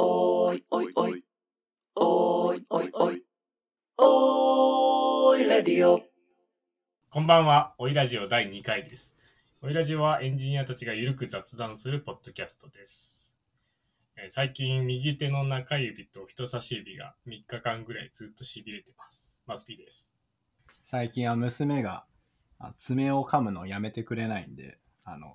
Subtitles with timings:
[0.00, 1.24] おーいおいおい。
[1.96, 3.22] おーいおいおい。
[3.96, 6.02] おーいレディオ。
[7.10, 9.16] こんばんは、おいラジオ第2回です。
[9.60, 13.36] おいラジオはエンジニアたちがゆるく雑談するポッドキャストです。
[14.16, 19.42] えー最近、右手の中指と人差し指が3日間ぐらいずっとしびれてます。
[19.48, 20.14] マスピーです。
[20.84, 22.06] 最近は娘が
[22.60, 25.34] あ爪を噛むのをやめてくれないんで、あの、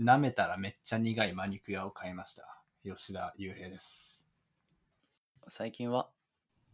[0.00, 2.59] 舐めたらめっちゃ苦いマニキュアを買いました。
[2.82, 4.26] 吉田雄平です。
[5.48, 6.08] 最近は、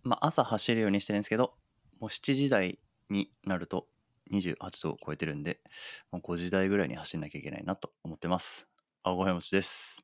[0.05, 1.55] まあ、朝走るようにしてるんですけど
[1.98, 2.78] もう7時台
[3.10, 3.88] になると
[4.30, 5.61] 28度を超えてるんで
[6.12, 8.69] もう5時台ぐらいに走んなきゃいけないなと思ってます
[9.02, 9.98] 青米持ちです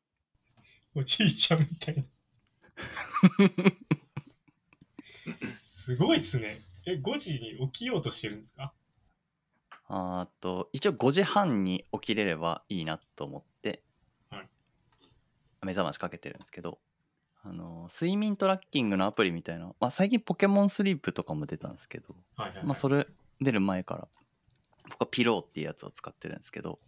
[0.94, 2.02] おじいちゃんみたいな。
[5.62, 6.58] すごいっすね。
[6.86, 8.72] え、5時に起きようとしてるんですか？
[9.88, 13.51] あと一応5時半に起きれればいいなと思って、はい
[15.62, 16.78] 目覚ましかけてるんですけど
[17.44, 22.66] あの睡眠トラッキングのアプリみたいな、まあ、最近ポケモンスリープとかも出たんですけどはいはい、はい。
[22.66, 23.06] まあそれ
[23.40, 24.08] 出る前から
[24.88, 26.78] 僕はピローっていうやつを使ってるんですけど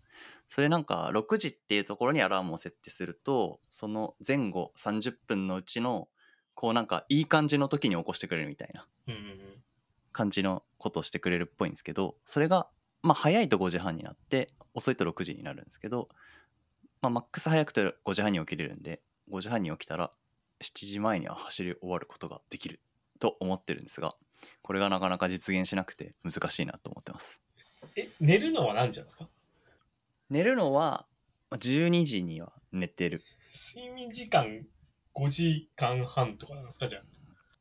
[0.48, 6.08] それなんか6時っていうところにアラームを設定するとその前後30分のうちの
[6.54, 8.86] こうなんかいい感じの時に起こしてくれるみたいな。
[10.12, 12.68] 感じのことをしてくれるっぽいんですけどそれが
[13.02, 16.06] まあ早いと5時半になって遅いと6時になるんですけど
[17.04, 20.10] まあマックス早くて5時半に起きれるんで5時半に起きたら
[20.62, 22.80] 7時前には走り終わることができる
[23.20, 24.14] と思ってるんですが
[24.62, 27.38] これがなかなか実現しなくて難しいなと思ってます。
[27.96, 29.28] え、寝るのは何時なんですか？
[30.30, 31.06] 寝るのは
[31.50, 33.22] まあ12時には寝てる。
[33.76, 34.64] 睡眠時間
[35.14, 36.88] 5時間半とかなんですか？
[36.88, 37.02] じゃ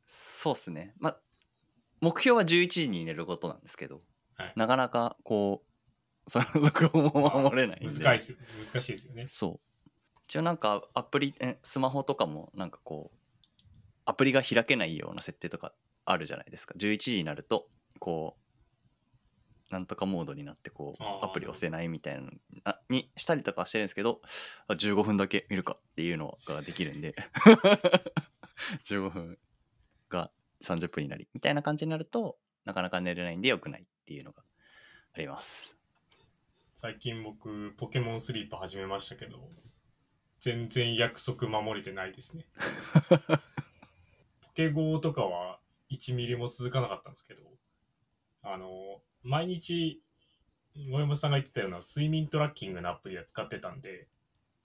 [0.08, 0.94] そうっすね。
[1.00, 1.18] まあ
[2.00, 4.00] 目標は11時に寝ることなんですけど、
[4.36, 4.54] はい。
[4.56, 5.73] なかなかこう
[6.28, 7.92] そのそこも守れないんあ。
[7.92, 8.04] で。
[8.04, 8.38] 難しい
[8.72, 9.26] 難しいですよね。
[9.28, 9.60] そう。
[10.26, 13.18] 一応なんかアプリえスマホとかもなんかこう
[14.06, 15.74] アプリが開けないような設定とか
[16.06, 16.76] あるじゃないですか。
[16.78, 17.68] 11時になると
[18.00, 18.38] こ
[19.70, 22.22] うなんとかモードになってこうアプリ押せないみたい
[22.64, 24.22] なにしたりとかはしてるんですけど
[24.68, 27.14] あ15分だけ見るかっていうのができるんで。
[28.86, 29.38] 15分
[30.10, 30.32] が
[30.64, 34.44] 30分になりみたいな感じになるとなかなか寝れないんでよくないっていうのが
[35.14, 35.76] あります
[36.76, 39.48] 最近僕、ポケモンスリープ始めましたけど、
[40.42, 42.46] 全然約束守れてないですね。
[44.42, 45.60] ポケゴーとかは
[45.92, 47.44] 1ミリも続かなかったんですけど、
[48.42, 50.02] あの、毎日、
[50.76, 54.08] 小山さんが言ってたような睡眠トラッキングのアプリは使ってたんで、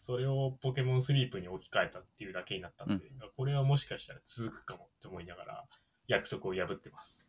[0.01, 3.05] それをポケモンスリープに置き換えたっていうだけになったんで、
[3.37, 5.65] これはもしかしたら続くかもって思いながら
[6.07, 7.29] 約束を破ってます。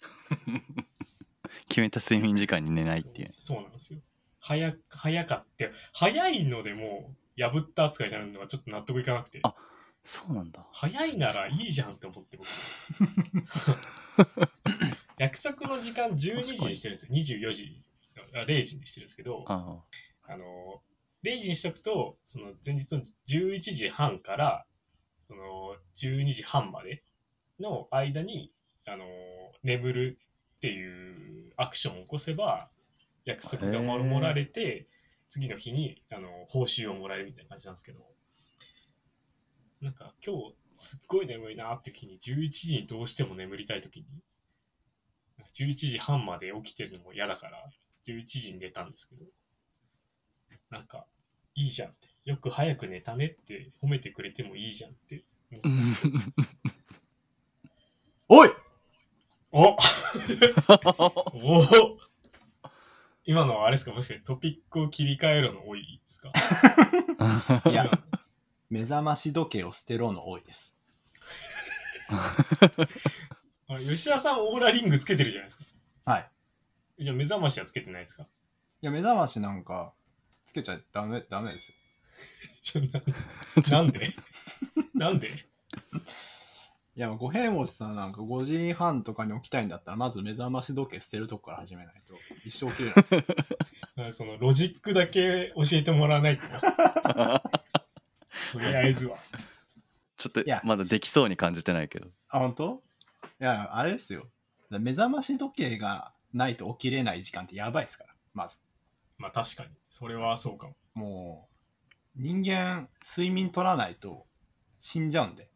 [1.68, 4.00] 決めた睡眠時間に寝ないっていうそうなんですよ。
[4.40, 9.54] 早早かって、早いのでもう破った扱いになるのがちょっと納得いかなくて、あ
[10.02, 12.48] そうなんだ早いならいいじゃんって思って僕。
[15.18, 17.14] 約束の時間12時にしてるんですよ。
[17.14, 17.76] 24時、
[18.34, 19.82] あ0時にしてるんですけど、あ
[20.26, 20.82] あの、
[21.22, 24.66] 0時にしとくと、その前日の11時半から、
[25.28, 27.02] その12時半まで
[27.58, 28.52] の間に、
[28.86, 29.04] あの、
[29.62, 30.18] 眠る
[30.56, 32.70] っていうアクションを起こせば、
[33.24, 34.86] 約束が守られて、
[35.28, 38.00] 次の日にあの報酬をもらえるみたいな感じなんですけど、
[39.80, 44.06] なんか今日すっごい眠いなっていう日に11時にどうしても眠りたい時に、
[45.52, 47.64] 11時半まで起きてるのも嫌だから、
[48.06, 49.24] 11時に寝たんですけど、
[50.70, 51.06] なんか、
[51.54, 52.08] いいじゃんって。
[52.26, 56.12] よく早く寝たねって褒めてくれてもいいじゃんって思ったんですよ。
[58.28, 58.50] おい
[59.52, 59.76] お
[61.32, 61.98] お
[63.30, 63.92] 今のはあれですか？
[63.92, 66.32] もしかしてトピックを切り替えろの多いですか？
[67.70, 67.88] いや、
[68.70, 70.76] 目覚まし時計を捨てろの多いです。
[73.68, 75.58] あれ吉田さんオーラリングつけてるじゃないです
[76.04, 76.10] か。
[76.10, 76.28] はい。
[76.98, 78.24] じゃあ目覚ましはつけてないですか？
[78.24, 79.92] いや、目覚ましなんか
[80.44, 81.76] つけちゃダメ、ダメですよ。
[82.64, 83.00] ちょな
[83.78, 84.08] なんで？
[84.94, 85.30] なんで？
[87.00, 92.12] いや、五平餅さんなんか5時半とかに起きたいんだったら、まず目覚まし時計捨てるとこから始めないと、
[92.44, 92.94] 一生起きれない
[94.04, 96.44] です そのロジックだけ教えてもらわないと。
[98.52, 99.16] とりあえずは。
[100.18, 102.82] ちょっといやまだできそうに感じてないけどあ、本当？
[103.40, 104.28] いや、あれですよ。
[104.68, 108.60] 目覚まし時計がないと起きれない時間ってやばいですから、まず。
[109.16, 109.70] まあ確かに。
[109.88, 110.74] それはそうかも。
[110.92, 111.48] も
[112.14, 114.26] う、人間、睡眠取らないと
[114.78, 115.49] 死んじゃうんで。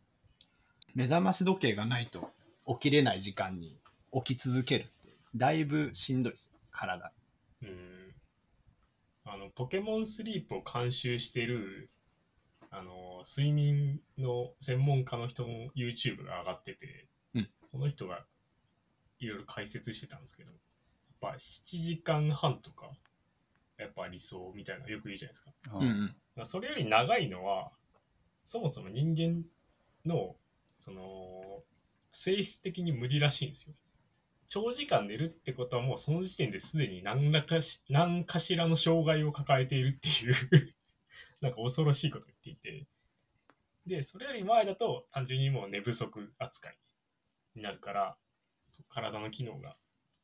[0.94, 2.30] 目覚まし時計がないと
[2.66, 3.76] 起きれない時間に
[4.12, 4.92] 起き続けるって、
[5.34, 7.12] だいぶしんどいですよ、体。
[7.62, 8.14] うん。
[9.24, 11.90] あの、ポケモンスリープを監修している、
[12.70, 18.24] ああの睡眠の専門家の人の YouTube が上がってて、うんその人が
[19.18, 20.58] いろいろ解説してたんですけど、やっ
[21.20, 22.90] ぱ7時間半とか、
[23.78, 25.50] やっぱ理想みたいなのよく言うじゃないですか。
[25.70, 27.70] あうんうんそれより長いのは
[28.44, 29.44] そもそも人間
[30.04, 30.34] の
[30.84, 31.62] その
[32.12, 33.74] 性質的に無理らしいんですよ。
[34.46, 40.74] 長時間寝るってことはもうその時点ですでに何らかし何かしらの障害を抱えているっていう
[41.40, 42.86] なんか恐ろしいこと言っていて
[43.86, 46.76] でそれより前だと単純にもう寝不足扱い
[47.56, 48.16] になるから
[48.90, 49.74] 体の機能が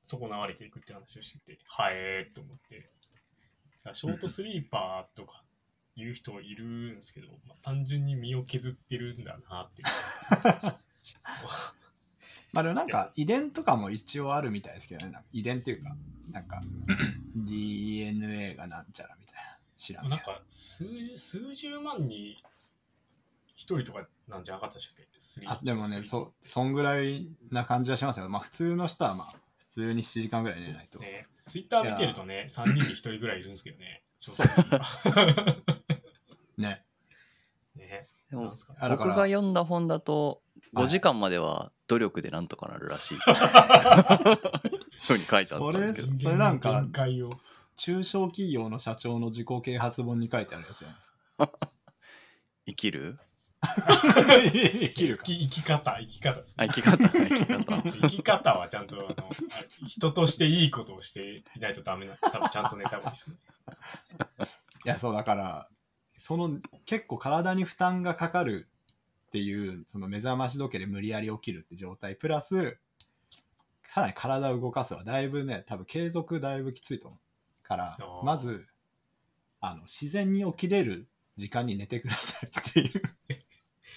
[0.05, 2.91] 損なわれていくって話をしててはえーと思って
[3.95, 5.40] ショートスリーパーとか
[5.97, 9.83] いう人いるんですけど、まあ、単純に身を削ってるんだなって
[12.53, 15.19] まあでもなんか遺伝とかも一応あるみたいですけどね。
[15.33, 15.97] 遺伝っていうか
[16.29, 16.61] なんか
[17.35, 20.17] DNA がなんちゃらみたいな知らんけど。
[20.17, 22.43] なんか数十数十万に
[23.55, 25.47] 一人とかなんじゃなかったでしたっけ？
[25.47, 28.29] あでもねそそんぐらいな感じはしますよ。
[28.29, 34.03] まあ普通の人はまあ普通に7時間ぐらい寝ないと、ね、ツイッター見てるとね、3人に1人ぐらいいるんですけどね。
[34.19, 34.47] そう
[36.61, 36.85] ね。
[37.77, 40.43] ね、僕が読んだ本だと
[40.73, 40.85] はい。
[40.85, 43.19] 5時間までは努力でなんとかなるらしい。
[45.07, 46.19] ふうに書いてあったんですけど。
[46.19, 46.85] それなんか。
[47.77, 51.17] 中小企業の社長の自己啓発本に書いてあるやつじゃないです
[52.67, 53.25] 生きるか。
[54.53, 56.59] 生きるか生き方、生き方です。
[56.59, 56.67] ね。
[56.67, 57.83] あ生き方生き方。
[57.83, 59.29] 生き方はちゃんとあのあ
[59.87, 63.37] 人としていいことをしていないとダメな、多分ちゃんと寝た方がいいですね。
[64.85, 65.69] いやそうだから
[66.20, 68.69] その結構体に負担がかかる
[69.28, 72.78] っていうその目覚まし時計で無理やり起きるって状態プラス
[73.82, 78.67] さらに体を動かすはだいぶね多分継続だいぶきついと思うからまず
[79.61, 83.02] あの自然に起きれる時間に寝てくださいっていう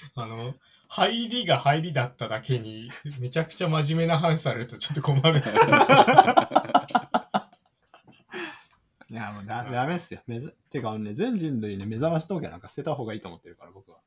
[0.16, 0.56] あの、
[0.90, 5.66] 入りが入りだっただけに、めちゃくちゃ真面目な話されるとちょっと困るんですけど。
[9.14, 10.22] いやもうだダメっすよ。
[10.26, 14.00] めずてかあのね全人類ね目覚まし時計なんか捨てた方がいいと思ってるから僕は。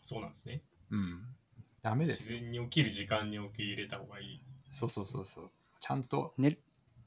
[0.00, 0.62] そうなんですね。
[0.90, 1.22] うん。
[1.82, 2.40] ダメで自すよ。
[2.40, 4.42] 然に起きる時間に受け入れた方がいい。
[4.70, 5.50] そうそうそうそう。
[5.80, 6.62] ちゃんと寝る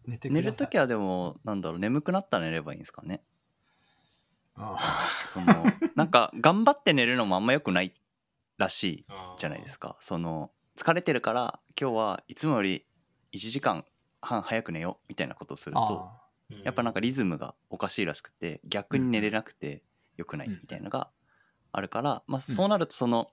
[0.05, 0.43] 寝てください。
[0.43, 3.23] 寝るときはでもなんだろう眠くなったら寝ればいいんですかね。
[4.55, 5.47] あその
[5.95, 7.91] なんか頑張って寝るのもあんま良くない
[8.59, 9.05] らしい
[9.39, 9.97] じゃないですか。
[9.99, 12.85] その疲れてるから今日はいつもより
[13.31, 13.83] 1時間
[14.21, 16.22] 半早く寝ようみたいなことをするとあうん
[16.63, 19.83] やっぱなんかリズムがおかしいらしくて逆に寝れなくて
[20.17, 20.53] 良くないうん。
[20.61, 21.09] みたいなのが
[21.71, 23.31] あるから、まあ、うんそうなるとその、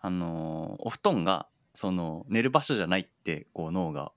[0.00, 4.12] あのーお布団がその寝る場所じゃないってこう脳が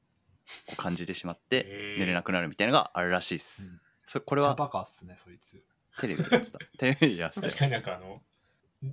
[0.67, 3.61] こう感じてしまって寝れなくなるみたいなのがあるらしいです。
[3.61, 3.81] うん。
[4.05, 5.63] それこれは茶バカっすねそいつ。
[5.99, 6.59] テレビでやってた。
[6.77, 7.47] テレビでやってた。
[7.47, 8.21] 確かになんかあの、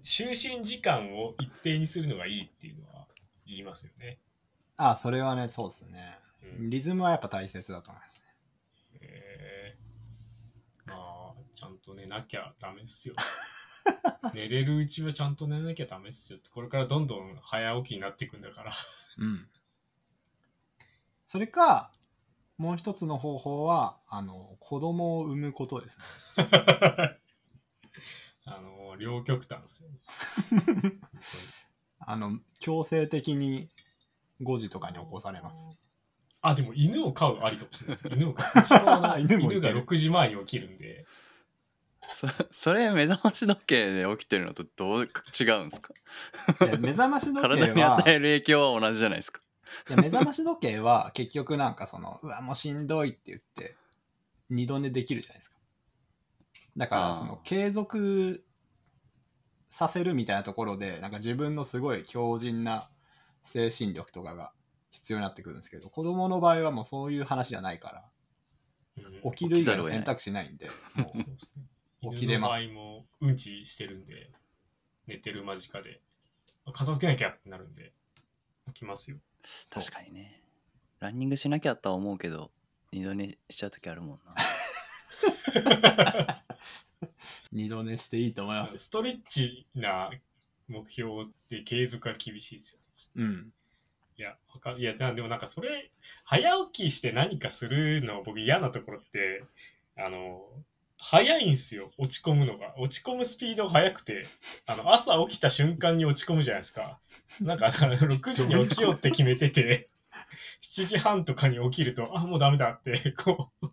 [0.02, 3.06] 就寝時間を一定にするのがいいっていうのは
[3.46, 4.18] 言いますよね。
[4.76, 6.18] あそれはねそうっすね。
[6.42, 6.70] うん。
[6.70, 8.26] リズムはやっぱ大切だと思いますね。
[8.26, 8.27] え
[10.96, 13.14] あ、ちゃんと寝なきゃダメっすよ。
[14.34, 16.38] 寝れるうちはちゃんと寝なきゃダメっすよ。
[16.52, 18.72] これからどんどん早起きになっていくんだから。
[19.18, 19.48] うん
[21.26, 21.92] それか
[22.56, 26.04] もう一つの方法はあの子供を産むことですね
[28.46, 29.98] あの、両極端ですよね。
[32.00, 33.68] あの強制的に
[34.40, 35.87] 5時とかに起こされます
[36.40, 38.12] あ、でも犬を飼うありかもしれないですよ。
[38.14, 38.60] 犬を飼う。
[38.60, 41.04] うちのあの犬もいける犬が6時前に起きるんで、
[42.16, 45.92] そそれ目覚まし時計で起きてるのとどう違うんですか？
[46.66, 49.40] いや目覚まし時計体には与える影響は同じじゃないですか。
[49.90, 53.76] いや目覚まし時計は結局なんかそのうわもうしんどいって言って
[54.48, 55.56] 二度寝できるじゃないですか
[56.76, 58.44] だからあーその継続
[59.68, 62.88] させるみたいなところでなんか自分のすごい強靭な
[63.42, 64.52] 精神力とかが
[64.98, 68.04] 必要になってくるんですけど子供の場合はもうそういう話じゃないから
[69.24, 70.68] うん起きる以外の選択肢ないんで。
[72.00, 74.30] 起きれます犬の場合もうんちしてるんで、
[75.06, 76.00] 寝てる間近で、
[76.72, 77.92] 片付けなきゃってなるんで、
[78.66, 79.18] 起きますよ。
[79.70, 80.42] 確かにね。
[81.00, 82.50] ランニングしなきゃとは思うけど、
[82.92, 84.34] 二度寝しちゃう時あるもんな。
[87.52, 90.10] 二度寝していいと思いますストレッチな
[90.68, 92.86] 目標って継続が厳しいですよね。
[93.16, 93.52] うん
[94.18, 95.92] いや、わかいや、でもなんかそれ、
[96.24, 99.44] 早起きして何かするの僕嫌なところって、
[99.96, 100.42] あの、
[100.96, 102.74] 早いんすよ、落ち込むのが。
[102.78, 104.26] 落ち込むスピードが速くて、
[104.66, 106.98] あの、朝起きた瞬間に落ち込むじゃないですか。
[107.40, 109.88] なんか、だから6時に起きようって決めてて、
[110.62, 113.70] 7時半とかに起きると、あ、もうダメだって、こう、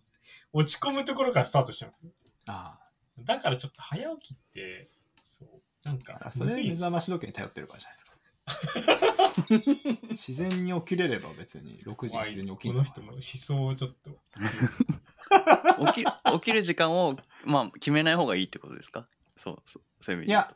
[0.54, 2.12] 落ち込むところからスタートしちゃうんですよ。
[2.48, 2.78] あ
[3.18, 4.90] だからちょっと早起きって
[5.24, 5.50] そう。
[5.84, 8.05] なんかあ、それ目覚まし時計に頼ってるからじゃないですか。
[10.12, 14.12] 自然に起きれれば別に 6時に自然に起きるこの人の思想をちょっと。
[15.94, 19.08] 起き起きる時間を、まあ、決めない方がいいってことですか？
[19.36, 20.56] そうそうそういう意味で言うと。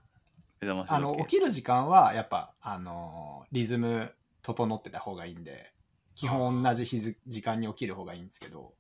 [0.62, 5.74] 目覚ましあの起きる時間はやっぱあのリズム整ってた方がいいんで
[6.16, 8.74] 基本同じ日付時間に起きる方がいいんですけど。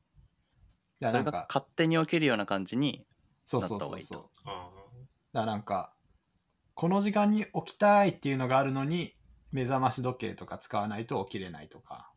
[0.99, 3.05] だからなんか勝手に起きるような感じに
[3.45, 4.13] そうそうなった方がいいと。
[4.13, 4.69] そうそうあ
[5.31, 5.93] だからなんか
[6.79, 9.13] この時間に起きたいっていうのがあるのに
[9.51, 12.09] 目覚まし時計とか使わないと起きれないとか。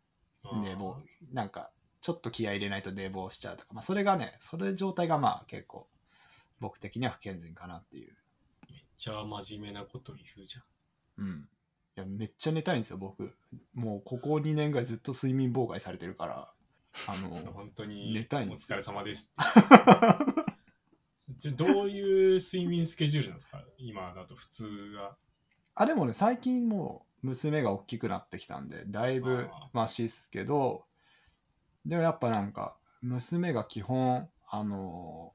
[0.45, 0.63] ー。
[0.63, 0.99] 寝坊
[1.33, 5.89] なんかちょっと気合い入れないと寝坊しちゃうとか、まあ、それがねそれ状態がまあ結構
[6.61, 8.15] 僕的には不健全かなっていう。
[8.71, 11.25] めっちゃ真面目なこと言うじゃん。
[11.27, 11.49] うん。
[11.97, 13.35] いやめっちゃ寝たいんですよ僕。
[13.75, 16.49] もうここ2年ぐらいずっと睡眠妨害されてるから。
[17.09, 18.79] あの本当に寝たいんですよ。
[18.79, 19.33] お疲れ様です。
[21.31, 23.63] じゃあどういう睡眠スケジュールなんですか？
[23.79, 25.17] 今だと普通は。
[25.75, 30.85] あでもね最近もう娘が大きくなってきたんでだいぶあマシっすけど
[31.87, 35.33] でもやっぱなんか娘が基本あの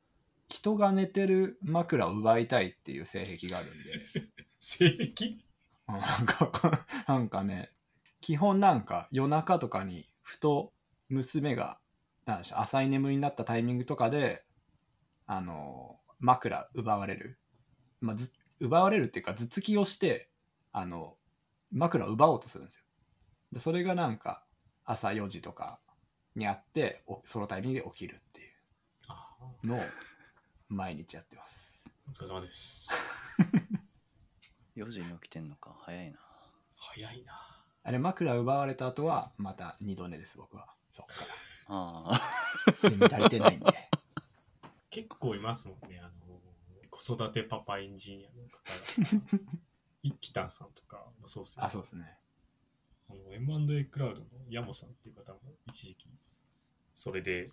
[0.50, 3.76] 人が寝てる枕を奪いたいっていう性癖があるんで。
[4.60, 5.38] 性癖？
[5.88, 7.72] なんか なんかね
[8.22, 10.74] 基本なんか夜中とかにふと
[11.10, 11.80] 娘が
[12.26, 14.44] なんでしょう浅い眠りになったタイミングとかで
[15.28, 17.38] あの枕奪われる、
[18.02, 20.30] まあ、ず奪われるっていうか頭突きをして
[20.72, 21.16] あの
[21.72, 22.84] 枕を奪おうとするんですよ。
[23.52, 24.44] でそれがなんか
[24.84, 25.80] 朝4時とか
[26.36, 28.48] にあっておそのタイミングで起きるっていう。
[29.64, 29.82] のを
[30.70, 31.86] 毎日やってます。
[32.08, 32.90] お疲れ様です。
[34.76, 36.20] 4時に起きてんのか早いな。
[36.76, 37.64] 早いな。
[37.84, 40.74] あれ枕奪われた後はまた二度寝です僕は。
[40.92, 41.20] そっから。
[41.70, 42.22] ああ
[42.84, 43.90] 睡眠足りてないんで
[44.98, 46.02] 結構いますもんね。
[46.02, 46.40] あの
[46.90, 49.44] 子育てパパエンジニアの方が。
[50.02, 52.18] 一輝たんさんとかもそうっすよ、あそうですね
[53.10, 56.08] あの M&A クラウドのヤモさんっていう方も一時期、
[56.96, 57.52] それで、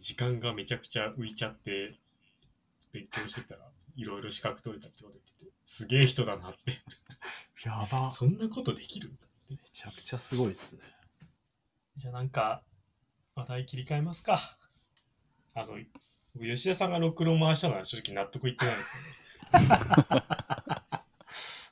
[0.00, 1.94] 時間がめちゃくちゃ浮いちゃって、
[2.92, 3.60] 勉強してたら
[3.96, 6.72] いろいろ資格取れたってこと言ってて、すげえ人だなって。
[7.64, 9.54] やばそんなことできるんだって。
[9.54, 10.82] めちゃくちゃすごいっすね
[11.94, 12.62] じゃあなんか、
[13.36, 14.58] 話題切り替えますか。
[15.54, 15.86] あ、そう、
[16.38, 19.02] 僕吉田さんがろくろ回したのは正直納得いってないんですよ
[19.60, 19.68] ね。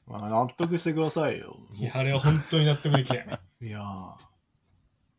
[0.06, 3.40] まあ納得してくださいよいや、あれは本当に納得できない。
[3.62, 4.16] いやーお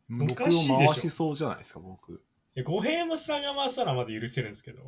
[0.08, 2.18] 僕をかしいでしょ回しそうじゃないですか僕い
[2.56, 4.82] や五平山さんが回したらまだ許せるんですけど、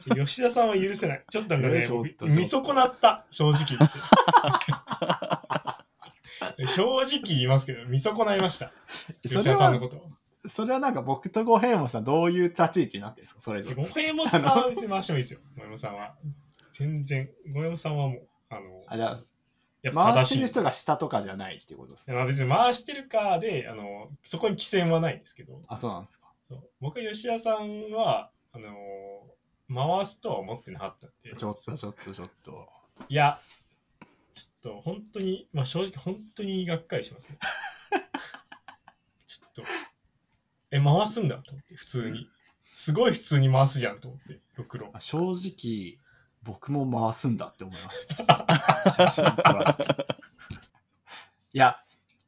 [0.00, 1.24] ちょ吉田さんは許せない。
[1.30, 3.98] ちょっとなんかねえ ちょっ、と見損なった、正直言って。
[6.66, 8.72] 正直言いますけど、見損ないました。
[9.22, 10.10] 吉田さんのことを。
[10.48, 13.40] それはなんか僕と五平本さんどういう立ち位置になってるんですか？
[13.40, 13.76] それぞれ。
[13.76, 15.40] 五平山さんは別に回してもいいですよ。
[15.50, 16.14] 五平山さんは。
[16.72, 19.06] 全然、五平山さんはもう、あの、あじゃ
[19.82, 26.28] やっあ回ぱ正してる人が下とかじゃないっていうことですねまあ別に回してるかで、あの、そこに規制はないんですけど、あそうなんですか。
[26.50, 26.68] そう。
[26.80, 28.74] 僕は吉田さんは、あの
[29.72, 32.68] 回すとは思ってなかったんで、ちょっとちょっとちょっと。
[33.08, 33.38] いや、
[34.32, 37.38] ちょっと本当に、まあ正直本当にがっかりしますね。
[39.26, 39.62] ちょっと、
[40.70, 42.28] え、回すんだと思って、普通に。
[42.74, 44.90] すごい普通に回すじゃんと思って、ろくろ。
[44.92, 45.98] あ正直
[46.42, 48.46] 僕も回すんだって思いました。
[48.92, 50.06] 写真撮られて。
[51.54, 51.78] いや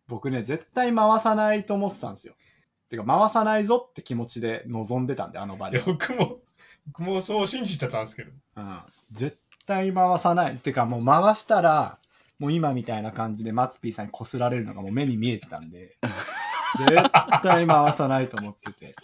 [0.09, 2.35] 僕ね絶対回さないと思ってたんですよ。
[2.89, 6.41] てか回さないぞって気持ちで臨んでたんであの場で、僕も、
[6.87, 8.81] 僕もそう信じてたんですけど、うん、
[9.13, 10.57] 絶対回さない。
[10.57, 12.01] てかもう回したら
[12.41, 15.97] もう今みたいな感じでマツピーさんにこすられるのがもう目に見えてたんで
[16.79, 18.95] 絶対回さないと思ってて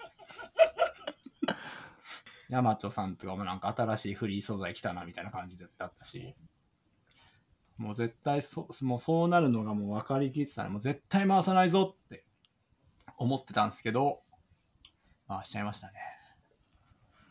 [2.48, 6.34] 山町さんとかもなんか新しいフリー素材来たなみたいな感じだったし
[7.76, 12.24] もう絶対そもうそうなるのがもう分かりきってたねもう絶対回さないぞって
[13.18, 14.20] 思ってたんですけど
[15.28, 15.94] 回しちゃいましたね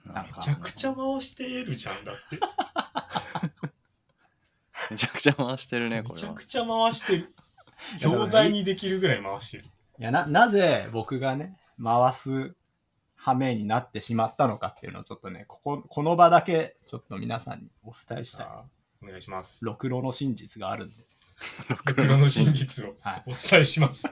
[0.06, 2.40] なんかめちゃくちゃ回してるじゃんだって。
[4.92, 7.34] めちゃくちゃ回してるねこれはめちゃくちゃ回してる。
[8.00, 9.66] 教材にできるぐらい回してる。
[10.00, 12.56] いやななぜ僕がね回す
[13.16, 18.48] 羽目になってしまったのかっていうのをちょっとねこここの場だけちょっと皆さんにお伝えしたい
[19.04, 19.64] お願いします。
[19.64, 20.98] ろくろの真実があるんで
[21.70, 24.08] ろくろの真実をはいお伝えします。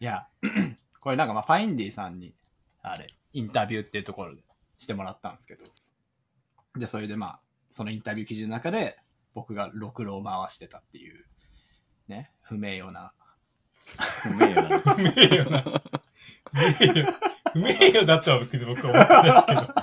[0.00, 0.26] いや
[1.00, 2.34] これなんかまあファインディさんに
[2.82, 4.42] あれインタビューっていうところで
[4.78, 5.64] してもらったんですけど
[6.76, 8.96] でそれでまあそのインタビュー記事の中で
[9.34, 11.24] 僕がろくろを回してたっていう
[12.08, 13.12] ね不名誉な
[14.22, 15.62] 不名誉な不名誉な。
[15.62, 17.18] 不名誉。
[17.52, 19.74] 不名誉だとは別に僕は思ってないですけど。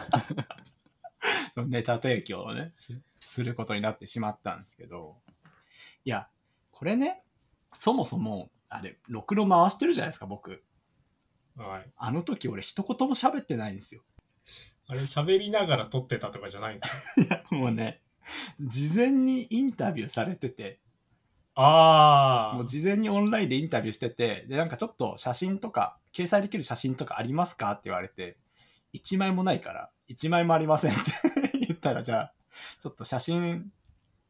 [1.67, 2.73] ネタ提供をね
[3.21, 5.17] することになってしまったんですけど、
[6.03, 6.27] いや、
[6.71, 7.23] これね、
[7.73, 10.63] そもそも、あれ、ろくろ回してるじゃないですか、僕。
[11.55, 11.89] はい。
[11.95, 14.01] あの時俺一言も喋ってないんですよ。
[14.87, 17.21] あれ、喋りながら撮ってたとかじゃないんですか？
[17.21, 18.01] いや、もうね、
[18.59, 20.79] 事前にインタビューされてて、
[21.55, 27.71] あもう事前にオンラインでインタビューしてて、で、なんかちょっと写真とか、掲載できる写真とかありますか？
[27.71, 28.37] って言われて、
[28.93, 31.01] 1枚もないから、1枚もありませんって
[31.67, 32.33] 言ったら、じゃあ、
[32.81, 33.71] ちょっと写真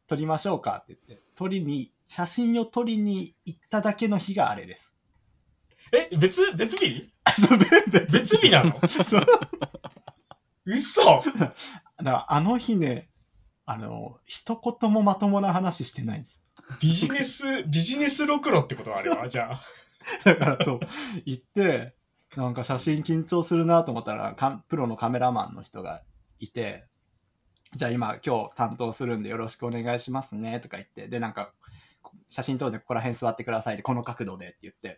[0.08, 5.00] 撮りましょうかって言って、撮りに、写真を撮りに行っただけの日があれです。
[5.92, 7.12] え、別、別日？
[7.40, 8.52] そう別別日。
[8.52, 8.80] なの？
[10.66, 11.24] 嘘！
[11.24, 11.54] だか
[11.98, 13.10] らあの日ね、
[13.66, 16.42] あの、一言もまともな話してないんです。
[16.82, 19.62] ビジネス、ビジネスろくろってことあれはじゃあ。
[20.24, 20.80] だからそう、
[21.26, 21.96] 行って、
[22.36, 26.02] なんか写真緊張するなと思ったら、かプロのカメラマンの人が
[26.40, 26.86] いて、
[27.76, 31.54] じゃあ今今日担当するんでよろしくお願いしますねとか言って、でなんか
[32.28, 34.96] 写真撮るんでここら辺座ってくださいで、この角度でって言って、わ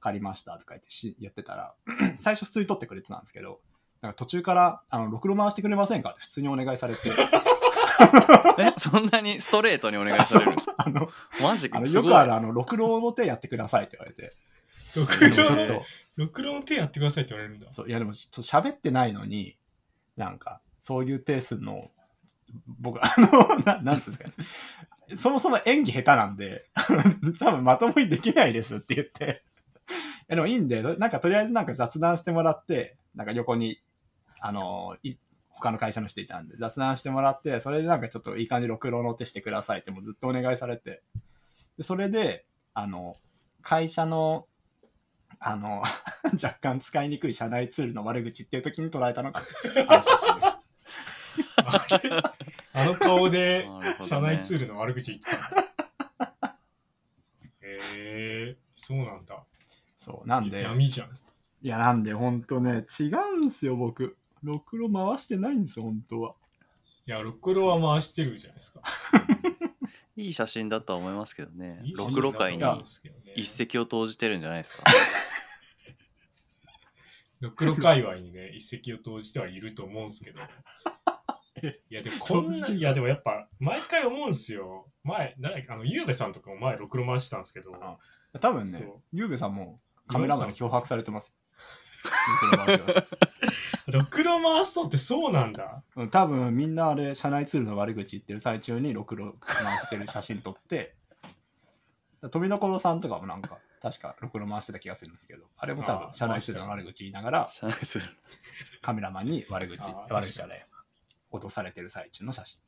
[0.00, 1.74] かりましたとか言ってし言ってたら、
[2.16, 3.60] 最初普通に撮ってくれてたんですけど、
[4.00, 7.00] なんか途中から、あの、ろくろ回してくれませんかって普通にお願いされて、
[8.58, 10.74] えそんなにストレートにお願いされるんですか？
[10.78, 11.08] あの、
[11.42, 14.32] マジあのすごいよくあるあの、ろくろの手やってくださいって言われて、
[14.96, 15.84] ろくろっと、
[16.16, 17.72] ろくろの手やってくださいって言われるんだ。
[17.72, 19.56] そういやでもちょっと喋ってないのに
[20.16, 21.90] なんかそういう手するの
[22.80, 24.42] 僕あの ななんつうんですか
[25.08, 25.16] ね。
[25.16, 26.66] そもそも演技下手なんで
[27.40, 29.42] 多分まともにできないですって言って。
[29.88, 33.80] いやでもいいんでなんかとりあえずなんか雑談してもらってなんか横に
[34.38, 35.14] あのい
[35.60, 41.02] 他の会社の人いたんで雑談してもらってそれでなんかちょっといい感じろくろの手してくださいってもうずっとお願いされて
[41.76, 43.16] でそれであの
[43.62, 44.46] 会社の
[45.38, 45.82] あの
[46.42, 49.40] 若干使いにくい社内ツールの悪口っていう時に捉えたのが
[52.72, 53.68] あの顔で
[54.02, 56.56] 社内ツールの悪口言ってた。
[57.62, 59.44] へえそうなんだ。
[59.96, 61.08] そう、なんで、闇じゃん。
[61.62, 64.16] いや、なんで、ほんとね、違うんすよ、僕。
[64.42, 66.34] ろくろ回してないんですよ、本当は。
[67.06, 68.82] いや、ろくろは回してるじゃないですか。
[70.16, 72.64] いい写真だとは思いますけどねろくろ界に
[73.36, 74.84] 一石を投じてるんじゃないですか
[77.40, 80.40] ろくろ界隈にね、一石を投じてはいると思うんですけど。
[81.90, 84.84] いや、でもこんな、いや、でもやっぱ、毎回思うんですよ。
[85.04, 87.98] 前、誰か、あの、ゆうべさんとかも前、ろくろ回してたんですけど、あ
[88.40, 88.70] 多分ね、
[89.12, 91.36] ゆうべさんもカメラマンに脅迫されてます。
[92.42, 95.82] ろくろ回してます ろくろ回すのってそうなんだ。
[95.96, 100.94] うん多分みんなあれ、社内ツールの悪口言ってる最中にろくろ回してる写真撮って、
[102.30, 108.16] 富所さんとかもなんか、確かろくろ回してた気がするんですけど、あれも多分社内ツールの悪口言いながら、社内ツール
[108.82, 110.66] カメラマンに悪口、あー悪口じゃない、
[111.32, 112.60] 脅されてる最中の写真。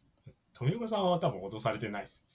[0.54, 2.26] 富岡さんは多分脅されてないです。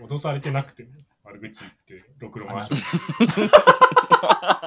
[0.00, 0.90] 脅されてなくても
[1.24, 4.66] 悪口言って、ろくろ回しました。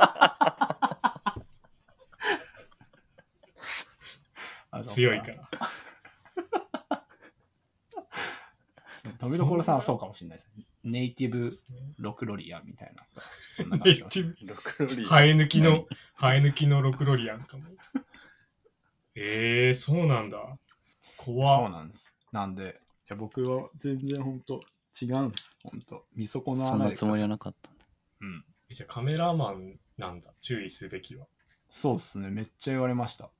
[4.71, 5.49] あの強いから。
[9.17, 10.49] 富所さんはそうかもしれないです。
[10.83, 11.49] ネイティブ
[11.99, 13.07] ロクロリアンみたいな。
[13.55, 15.87] そんなネ感じがイティブろくろリー生え抜きの、
[16.19, 17.63] 生え抜きのロクロリアンかも。
[19.15, 20.59] えー、そうなんだ。
[21.17, 22.13] 怖そうなんです。
[22.31, 22.67] なんで、い
[23.07, 24.61] や僕は全然本当
[25.01, 25.57] 違うんです。
[25.63, 27.05] 本当見損なそわないでくださ。
[27.05, 27.71] んなつもりはいなかった
[28.21, 28.45] うん。
[28.69, 30.33] じゃあカメラマンなんだ。
[30.39, 31.27] 注意すべきは。
[31.69, 32.29] そうっすね。
[32.29, 33.31] めっちゃ言われました。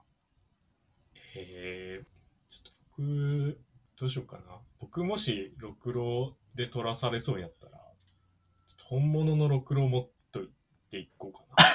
[1.42, 2.06] へえ
[2.48, 3.60] ちょっと僕、
[4.00, 4.44] どうしようかな。
[4.80, 7.82] 僕もし、ろくろで撮らされそうになったら、ちょ
[8.76, 10.50] っと本物のろくろを持っとい
[10.90, 11.66] ていこうかな。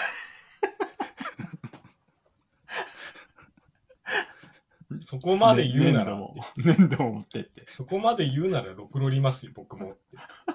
[5.01, 7.67] そこまで言うなら、ね粘土も、粘土も持ってって。
[7.71, 10.01] そこまで言うならろくろりますよ、僕もって。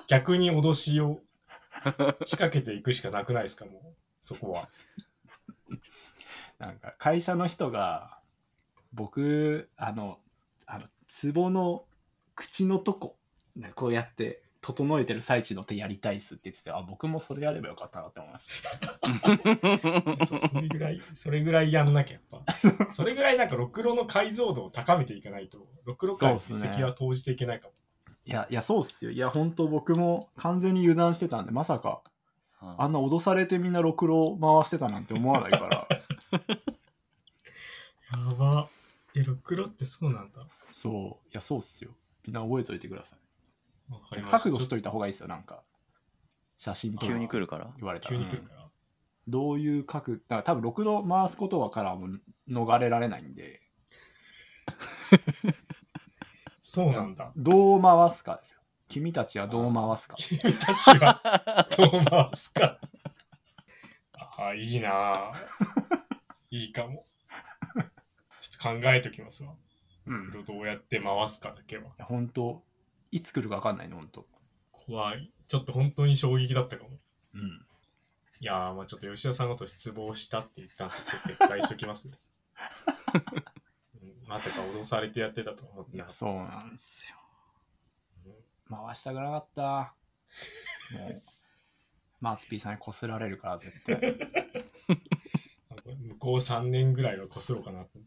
[0.08, 1.22] 逆に脅しを
[2.26, 3.82] 仕掛けていくしかなくないですか、もう。
[4.22, 4.70] そこは。
[6.58, 8.19] なんか会社の人が、
[8.94, 10.20] 僕、あの、
[10.66, 10.86] あの、
[11.34, 11.86] 壺の
[12.36, 13.16] 口のとこ、
[13.56, 18.48] ねこうやって整えてる最中の手やりたいっすって言ってて、あ、僕もそれやればよかったなって思いまし
[20.20, 20.26] た。
[20.26, 22.44] そそれぐらい、それぐらいやんなきゃやっぱ。
[22.92, 27.74] それぐらいなんか、ろくろの解像度を高めていかないと、ろくろ界に実績は投じていけないかも。
[28.26, 29.12] いや、いや、そうっすよ。
[29.12, 32.04] いや、本当僕も完全に油断してたんで、まさか、
[32.60, 35.88] あんな脅されてみんなろくろ回してたなんて思わないから、
[38.12, 38.49] やば。
[39.52, 40.46] え、ろくろってそうなんだ。
[40.72, 41.92] そう、いや、そうっすよ。
[42.26, 43.94] みんな覚えといてください。
[43.94, 44.40] わかりました。
[44.40, 45.64] 角度しといいた方がいいですよ、なんか。
[46.58, 47.72] 写真とか急に来るから？
[47.78, 48.18] 言われたら。
[48.18, 48.68] うん急に来るから。
[49.28, 52.10] どういう角だから多分ろくろ回すことはからも
[52.50, 53.62] 逃れられないんで、
[56.64, 57.32] そうなんだ。
[57.36, 58.62] どう回すかですよ。
[58.88, 60.16] 君たちはどう回すか。
[60.18, 62.80] 君たちはどう回すか。
[64.14, 65.34] ああ、いいなあ
[66.50, 67.06] いいかも。
[68.62, 69.54] 考えときますわ。
[70.06, 70.32] うん。
[70.46, 71.92] どうやって回すかだけは。
[72.00, 72.62] 本当
[73.12, 74.26] いつ来るか分かんないね、本当
[74.72, 75.32] 怖い。
[75.48, 76.90] ちょっと本当に衝撃だったかも。
[77.36, 77.66] うん。
[78.42, 82.18] いやー、まあちょっと吉田さんのこと失望したって言ったんで撤回しときますね。
[84.02, 87.18] うんまさか脅されてやってたと思っていや、そうなんですよ。
[88.70, 89.96] 回したくなかった。
[91.00, 91.22] もう、
[92.22, 94.16] マーツピーさんにこすられるから、絶対。
[95.98, 98.00] 向こう3年ぐらいはこすろうかなと。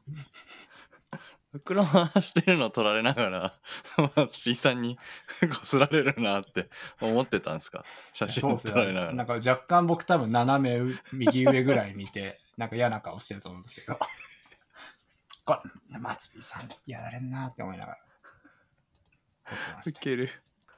[1.53, 3.61] 袋回してるの取られながら、
[3.99, 4.97] まあ、P さんに
[5.61, 7.85] こすられるなって思ってたんですか？
[8.14, 9.07] 写真撮られなよ。
[9.07, 9.14] がら。
[9.14, 13.99] なんか若干僕多分斜めう右上ぐらい見て、なんか嫌な顔してると思うんですけど。
[15.45, 17.99] これ、マツピーさん、やられんなって思いながら。
[19.45, 20.31] 撮ってましたウケる。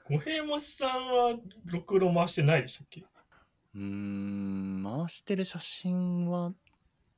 [0.07, 1.35] 五平餅さんは
[1.67, 3.03] ろくろ回してないでしたっけ？
[3.75, 6.53] うーん、回してる写真は、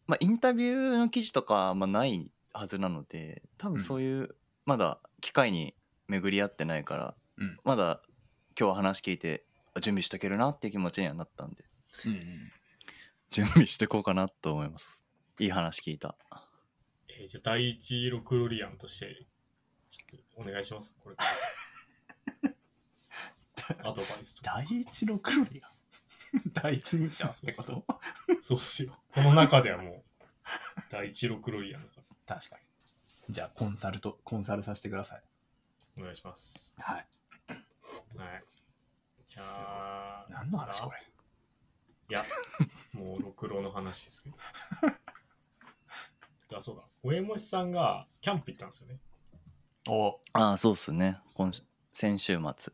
[0.07, 5.75] まあ、インタビューの記事とかはまあないはずなので、多分そういう、まだ機会に
[6.09, 8.01] 巡り合ってないから、うんまだ
[8.59, 9.45] 今日は話聞いて、
[9.83, 11.64] 準備しとけるなっていう気持ちにはなったんで、
[12.07, 12.21] うんうん。
[13.31, 14.99] 準備してこうかなと思います。
[15.38, 16.16] いい話聞いた。
[17.09, 19.27] えーじゃあ第一ロクロリアンとして、
[19.88, 20.97] ちょっとお願いします。
[21.03, 21.25] これか
[22.42, 23.81] ら。
[23.90, 24.55] アドバイスとか。
[24.69, 25.69] 第一のクロリア
[26.54, 28.00] 第一人者ってこそうと
[28.42, 28.98] そうっすよ。
[29.12, 30.02] この中ではもう、
[30.90, 32.62] 第一ロクロリアンだか確かに。
[33.34, 35.22] じゃあ、コンサルと、コンサルさせてください。
[35.96, 36.74] ら、お願いします。
[36.78, 37.06] はい。
[38.16, 38.44] はい。
[39.26, 41.02] じゃあ、何の話これ？
[42.08, 42.24] いや、
[42.92, 44.36] もう、ろくろの話ですけど。
[46.58, 46.82] あ、そうだ。
[47.02, 49.00] おえもしさんがキャンプ行ったんですよね。
[49.88, 51.20] おああ、そうっすね。
[51.36, 51.52] 今
[51.92, 52.72] 先週末、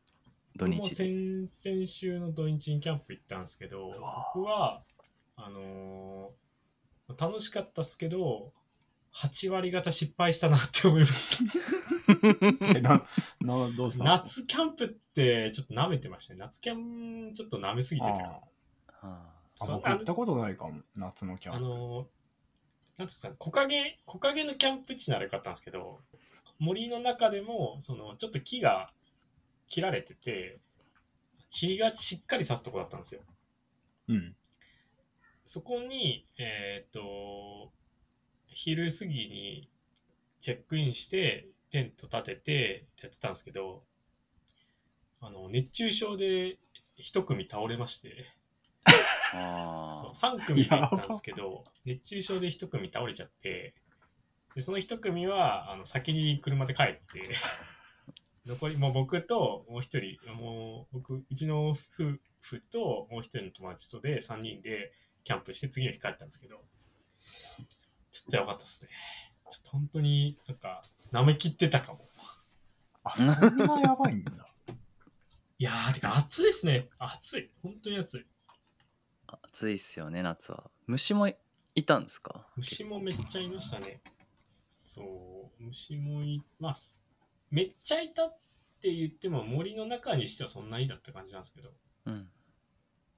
[0.62, 0.94] 土日で。
[0.94, 4.82] 先先週の土日にキャンプ行ったんですけど、わ僕は、
[5.36, 6.42] あのー
[7.18, 8.52] 楽しかったっすけど、
[9.14, 11.58] 8割方失敗したなって思いました。
[12.78, 13.06] え、な、
[13.40, 16.38] な、どうした夏キャンプってちょっと舐めてましたね。
[16.40, 18.22] 夏キャンちょっと舐めすぎてかて。
[18.22, 18.40] あ
[19.02, 20.80] ああ、そう僕行ったことないかも。
[20.96, 21.66] 夏のキャあンプ。
[21.66, 22.06] のー
[22.98, 26.00] なんつったら木陰、木陰のキャンプ地ならよかったんですけど、
[26.58, 28.92] 森の中でも、その、ちょっと木が
[29.72, 30.58] 切られてて、
[31.48, 33.22] 日がしっかり差すとこだったんですよ。
[34.08, 34.36] うん。
[35.46, 37.72] そこに、えっ、と、
[38.48, 39.70] 昼過ぎに
[40.40, 43.82] チェックインして、テント立ててやってたんですけど、
[45.22, 46.58] あの、熱中症で
[46.96, 48.26] 一組倒れまして、
[49.32, 53.72] あそう3組で行ったんですけど、熱中症で1組倒れちゃって、
[54.54, 57.32] でその1組はあの先に車で帰って、
[58.46, 61.76] 残りもう僕ともう1人、もう僕、うちの夫
[62.40, 64.92] 婦ともう1人の友達とで3人で
[65.24, 66.56] キャンプして次の日帰ったんですけど、
[68.10, 68.90] ちょっとやばかったですね。
[69.50, 72.08] ちょっと本当になんか、舐めきってたかも。
[73.04, 74.48] あ、そんなやばいんだ。
[75.58, 76.88] いやー、てか暑いですね。
[76.98, 77.50] 暑い。
[77.62, 78.26] 本当に暑い。
[79.28, 79.38] あ。
[79.42, 80.70] 暑いっすよね、夏は。
[80.86, 81.36] 虫もい
[81.84, 82.48] たんですか？
[82.56, 84.00] 虫もめっちゃいましたね。
[84.70, 87.01] そう、虫もいます。
[87.52, 88.34] めっちゃいたっ
[88.80, 91.70] て言っても森の中にしてはそんなにだった感じなんですけど、
[92.06, 92.28] うん。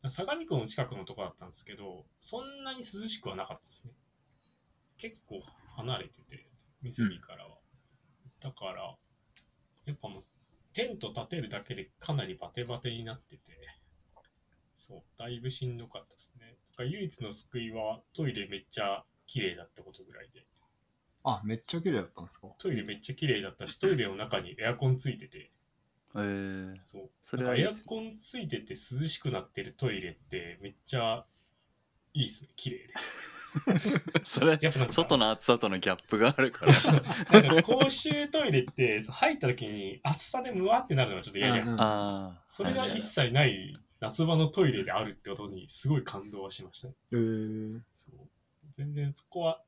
[0.08, 3.92] 相模湖の近くのとこだったんですけど、そんなに涼しくはなかったですね。
[4.98, 5.40] 結構
[5.76, 6.46] 離れてて、
[6.82, 7.56] 湖からは。
[8.40, 8.96] だから、
[9.86, 10.24] やっぱもう
[10.72, 13.52] テント立てるだけでかなりバテバテになってて、
[14.76, 16.56] そう、だいぶしんどかったですね。
[16.72, 20.44] だから唯一の救いはトイレめっちゃ綺麗だったことぐらいで。
[21.24, 22.48] あ、めっちゃ綺麗だったんですか？
[22.58, 25.50] トイレめっちゃ綺麗だったし、トイレの中にエアコンついてて、
[26.14, 27.10] えー、そう。
[27.22, 28.76] それはいエアコンついてて涼
[29.08, 31.24] しくなってるトイレってめっちゃ
[32.12, 32.94] いいっすね、綺麗で。
[34.24, 36.72] それやっぱなんか外の暑さとのギャップがあるから。
[37.40, 41.84] なんか公衆トイレってそう入った時に暑さでムワってなるのがちょっと嫌じゃないですか。
[41.84, 46.94] ああそれが一切ない夏場のトイレであるってことにすごい感動はしましたね。
[47.12, 48.14] えー、そう。
[48.76, 49.62] 全然そこは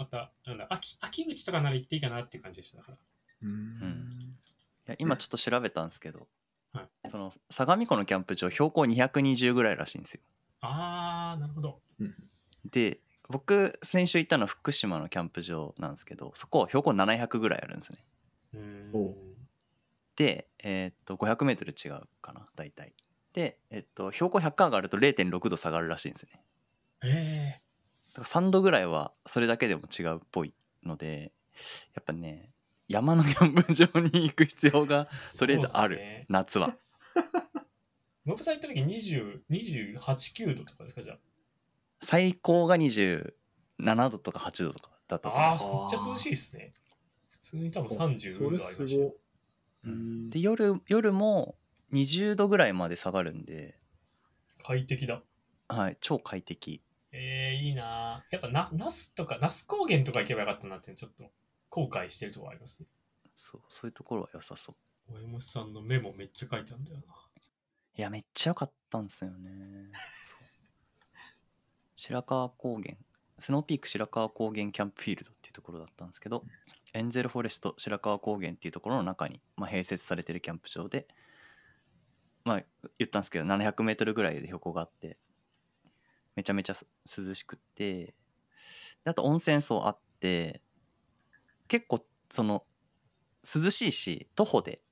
[0.00, 2.78] また、なんだ秋、秋口とかなら行っていいかなっていう感じでした。
[2.78, 2.98] だから。
[3.42, 4.08] うーん。
[4.88, 6.26] いや今ちょっと調べたんですけど、
[6.72, 10.20] はその相模湖のキャンプ場標高220ぐらいらしいんですよ。
[10.62, 11.82] あー、なるほど。
[12.64, 17.98] で僕先週行ったのは福島のキャンプ場なんですけどそこは標高700ぐらいあるんですね。
[18.54, 18.90] うーん。
[18.94, 19.16] おう。
[20.16, 22.94] でえーっと 500m 違うかな大体。
[23.34, 26.42] で、えっと、標高100上がると0.6度下がるらしいんですね。
[27.04, 27.59] え
[28.14, 31.32] だから3度ぐらいはそれだけでも違うっぽいので
[31.94, 32.50] やっぱね
[32.88, 36.76] 山のキャンプ場に行く必要がとりあえずある、ね夏は。
[38.26, 41.16] ノブさん行った時20 28、9度とかですかじゃ
[42.02, 43.32] 最高が27
[44.10, 45.40] 度とか8度とかだったと思う。
[45.40, 45.52] あ。
[45.52, 46.72] あー、めっちゃ涼しいですね。
[47.30, 49.12] 普通に多分30度ありまそれし
[49.82, 49.90] た
[50.30, 51.56] で夜夜も
[51.92, 53.78] 20度ぐらいまで下がるんで、
[54.62, 55.22] 快適だ。
[55.68, 56.82] はい、超快適。
[57.12, 58.24] えー、いいな。
[58.30, 61.30] ーやっぱな、ナスとか、ナス高原とか行けばよかったなって、ちょっと
[61.68, 62.88] 後悔してるところありますね。
[63.36, 65.14] そうそういうところは良さそう。
[65.14, 67.04] おえさんのメモめっちゃ書いてあるんだよな。
[67.96, 69.90] いやめっちゃ良かったんですよね。
[71.96, 72.96] 白川高原。
[73.40, 76.44] スノーピーク白川高原キャンプフィールドっていうところだったんですけど
[76.92, 81.08] エンゼルフォレスト白川高原っていうところの中に、まあ、併設されてるキャンプ場で
[82.44, 82.62] まあ
[82.98, 85.16] 言ったんですけど 700m ぐらいで標高があって
[86.36, 88.14] めちゃめちゃす涼しくって。
[89.04, 90.62] であと温泉層あって
[91.68, 92.64] 結構その
[93.42, 94.82] 涼しいし徒歩で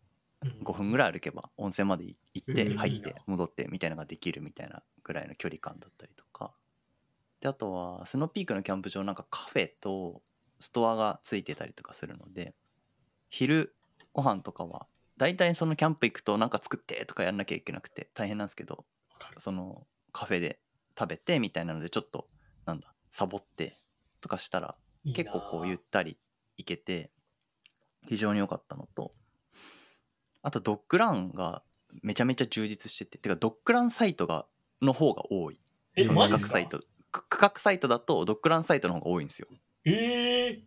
[0.43, 0.61] うん。
[0.63, 2.77] 5分ぐらい歩けば温泉まで行ってうん。
[2.79, 6.53] 入って戻ってみたいなのができるみたいなぐらいの距離感だったりとか。
[7.41, 10.23] であとはスノーピークのキャンプ場なんかカフェと
[10.61, 12.55] ストアがついてたりとかするので
[13.29, 13.77] 昼
[14.13, 18.85] ご飯とかは大体そのキャンプ行くとなんか作ってとかやんなきゃいけなくて大変なんですけど
[19.37, 20.59] そのカフェで
[20.99, 22.27] 食べてみたいなのでちょっと
[22.67, 23.75] なんだサボって
[24.21, 24.75] とかしたら
[25.15, 26.19] 結構こうゆったり
[26.57, 27.11] 行けて
[28.09, 29.13] 非常に良かったのと
[30.43, 31.63] あとドッグランが
[32.03, 34.47] めちゃめちゃ充実してててかドッグランサイトが
[34.83, 35.61] の方が多い。
[35.97, 36.53] え、そのマジっすか？
[36.53, 36.81] 区画サイト。
[37.11, 39.49] く区画サイトだとドッグランサイトの方が多いんですよ。
[39.85, 40.61] えー、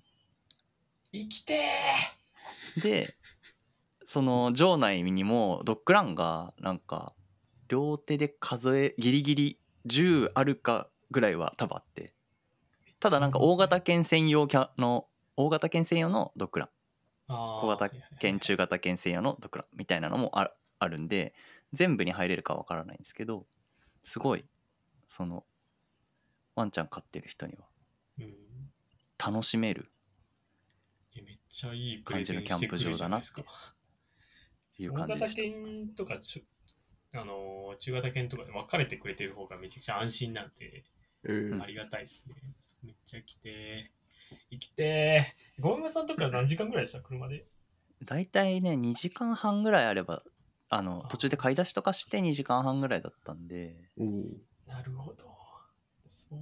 [1.13, 1.61] 生きて
[2.81, 3.15] で
[4.05, 7.13] その場内にもドッグランがなんか
[7.69, 12.07] 両手で数えギリギリ10あるかぐらいは多分あって。
[12.07, 16.69] ーただなんか大型犬専用キャの大型犬専用のドッグラン。
[17.27, 17.89] 小小型
[18.19, 21.33] 犬中型犬専用のドッグランみたいなのもあるあるんで
[21.73, 23.45] 全部に入れるかわからないんですけど
[24.01, 24.45] すごい
[25.07, 25.45] その
[26.55, 27.65] ワンちゃん飼ってる人には。
[28.19, 28.33] うん。
[29.17, 29.91] 楽しめる。
[31.15, 33.43] えめっちゃいいプレゼンしてくれるじゃないですか。
[34.77, 35.41] いう感じでした。
[35.43, 36.43] 犬とかちょ、
[37.13, 40.83] あのー中型犬とかで分かれてくれてる方がめちゃくちゃ安心なんで、
[41.23, 42.35] うんありがたいですね。
[42.83, 45.61] めっちゃ来てー、生きてー。
[45.61, 47.01] ゴームさんとか何時間ぐらいでした？
[47.01, 47.43] 車で。
[48.05, 50.23] 大体ね2時間半ぐらいあれば
[50.69, 53.75] あのあ途中で買い出しとかして2時間半ぐらいだったんで
[54.67, 55.25] なるほど。
[56.07, 56.39] そう。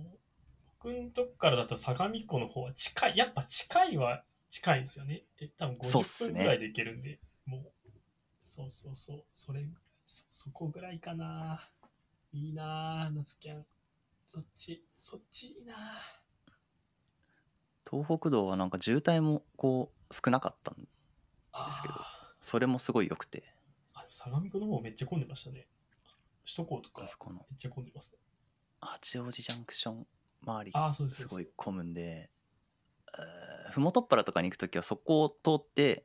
[0.81, 3.17] 僕のとこからだと相模湖の方は近い。
[3.17, 5.23] やっぱ近いは近いんですよね。
[5.41, 7.71] え、多分50そうっすね分ぐらいで行けるんで、もう。
[8.41, 9.23] そうそうそう。
[9.33, 9.65] それ、
[10.09, 11.69] そ、そこぐらいかな。
[12.33, 13.65] いいなぁ、夏キャン。
[14.25, 15.77] そっち、そっちいいなぁ。
[17.87, 20.81] 東北道はなんか渋滞もこう少なかったんで
[21.71, 21.95] すけど
[22.39, 23.43] それもすごい良くて
[23.95, 25.65] あ、相模湖の方めっちゃ混んでましたね。
[26.45, 28.19] 首都高とかめっあそこのちゃ混んでますね。
[28.81, 30.07] 八王子ジャンクション
[30.43, 31.09] 周りす。
[31.09, 32.29] すごい混むんで
[33.15, 36.03] えーふもとっぱらとかに行く時はそこを通って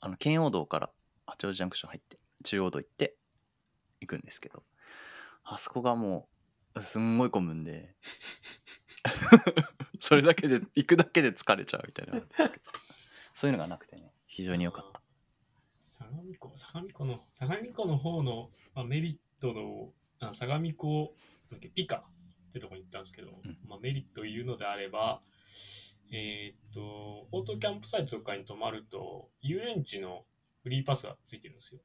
[0.00, 0.90] あの圏央道から
[1.26, 3.16] 八王子ジャンクション入って中央道行って
[4.00, 4.62] 行くんですけど
[5.44, 6.28] あそこがも
[6.74, 7.94] うすんごい混むんで
[10.00, 12.22] それだけで行くだけで疲れちゃうみたいな
[13.34, 15.00] そういうのがなくてね非常に良かった
[16.00, 21.14] 相模湖、相模湖の、相模湖の方の、まあ、メリットの、あ相模湖、
[21.50, 21.96] なんピカ
[22.48, 25.20] ってとこに行ったんですけど、うんまあ、メリットを言うのであれば、
[26.12, 30.24] えーっと、オートキャンプサイトとかに泊まると、遊園地の
[30.62, 31.80] フリーパスがついてるんですよ。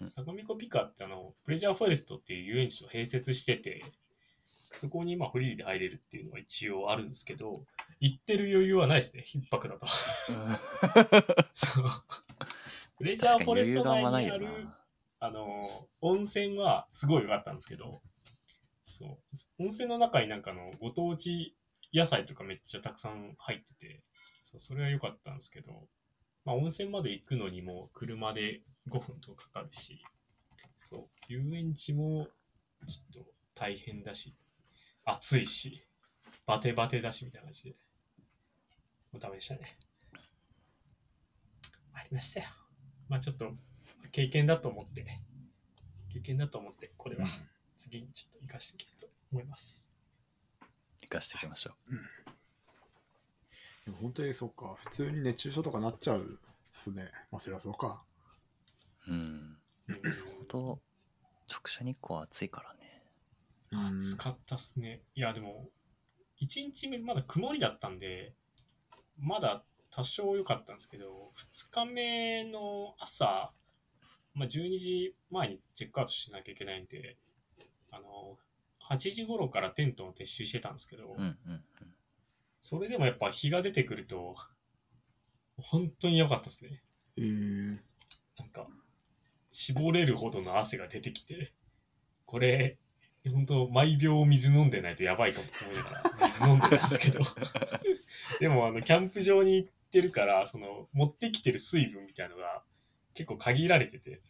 [0.00, 0.10] うん。
[0.10, 3.82] 相模湖ピカってあの、プレジャーフォレストっていう遊園地と併設してて、
[4.72, 7.64] そこにまあフリーで入れるっていうのは一応あるんですけど、
[8.00, 9.86] 行ってる余裕はないですね、逼迫だと。
[11.54, 11.84] そう。
[12.98, 14.46] プレジャーフォレスト内にある
[15.20, 15.68] あの、
[16.00, 18.00] 温泉はすごい良かったんですけど、
[18.84, 19.08] そう、
[19.58, 21.54] 温泉の中になんかあの、ご当地
[21.92, 24.00] 野菜とかめっちゃたくさん入ってて、
[24.44, 25.72] そうそれは良かったんですけど、
[26.44, 30.02] まあ、温泉まで行くのにも車で5分とかかかるし、
[30.76, 32.28] そう、遊園地も
[32.86, 34.34] ちょっと大変だし、
[35.04, 35.82] 暑いし、
[36.46, 37.70] バテバテだしみたいな感じで、
[39.12, 39.76] もうダメでしたね。
[41.94, 42.46] ありましたよ。
[43.08, 43.52] まあちょっと
[44.12, 45.06] 経験だと思って、
[46.12, 47.26] 経験だと思って、これは。
[47.80, 49.88] 次にちょっと活かしていきたいと思います。
[51.00, 51.70] 生かしていきましょ
[53.86, 54.76] でも本当にそっか。
[54.80, 56.24] 普通に熱中症とかなっちゃうっ
[56.72, 57.10] すね。
[57.32, 58.04] まあそりゃそうか
[59.08, 59.56] ううん
[60.04, 60.80] うん相当
[61.48, 62.80] 直射日光は暑いからね
[63.72, 65.02] うん暑かったっすね。
[65.14, 65.68] いや、でも、
[66.42, 68.32] 1日目まだ曇りだったんで、
[69.18, 73.52] まだ多少良かったんですけど、2日目の朝、
[74.34, 77.16] まあ、12時前にチェックアウトしなきゃいけないんで、
[77.90, 78.38] あの、
[78.88, 81.62] 8時頃からテントの撤収してたんですけど、うんうんうん
[82.62, 84.36] それでもやっぱ日が出てくると、
[85.56, 86.82] 本当にやばかったですね。
[87.16, 87.78] えー、
[89.52, 91.52] 絞れるほどの汗が出てきて、
[92.26, 92.78] これ、
[93.30, 97.20] 本当毎秒水飲んでないとやばいかもと思いながら水飲んでたんですけど、
[98.40, 102.62] でもあの、キャンプ場に行ってるから、その、持ってきてる水分みたいなのが
[103.14, 104.20] 結構限られてて、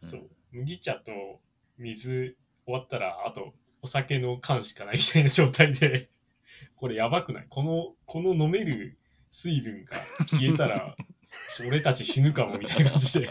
[0.00, 1.40] そう、麦茶と
[1.78, 6.08] 水終わったら、あとお酒の缶しかないみたいな状態で、
[6.76, 7.46] これやばくない？
[7.48, 8.96] この、この飲める
[9.30, 9.96] 水分が
[10.28, 10.94] 消えたら、
[11.66, 13.28] 俺たち死ぬかもみたいな感じで、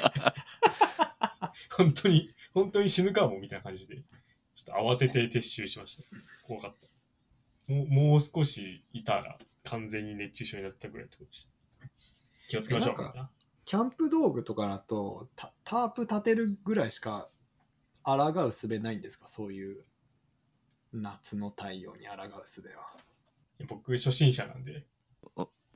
[1.78, 3.98] 本当に、本当に死ぬかもみたいな感じで、
[4.54, 6.04] ちょっと慌てて撤収しました。
[6.48, 7.74] 怖かった。
[7.74, 11.52] もうもう少しいたら完全に熱中症になったぐらいってことでした。
[12.50, 13.02] 気をつけましょう。
[13.02, 13.30] なんか
[13.66, 17.30] キャンプ道具とかだとタタープ立てるぐらいしか
[18.04, 19.28] 抗う術ないんですか？
[19.28, 19.86] そういう
[20.92, 22.98] 夏の太陽に抗う術は。
[23.68, 24.84] 僕初心者なんで、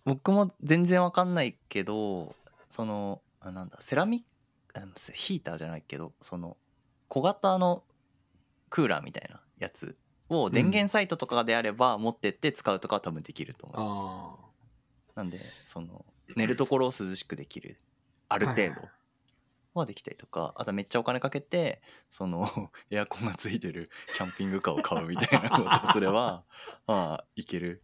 [0.03, 2.36] 僕も全然わかんないけど
[2.69, 4.37] そのあなんだセラミックあ
[5.13, 6.57] ヒーターじゃないけどその
[7.07, 7.83] 小型の
[8.69, 9.97] クーラーみたいなやつ
[10.29, 17.79] を電源サイトとかであれば持ってって使うとかは多分できると思います、あなんでその寝るところを涼しくできる
[18.27, 18.73] ある程度
[19.73, 26.43] はできたりとかあとはめっちゃお金かけてその エアコンがついてるキャンピングカーを買うみたいなことをすれば
[26.87, 27.83] まあいける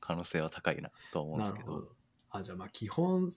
[0.00, 1.96] 可能性は高いなとは思あ、うんですけどど。
[2.28, 3.30] あ、じゃあまあ基本、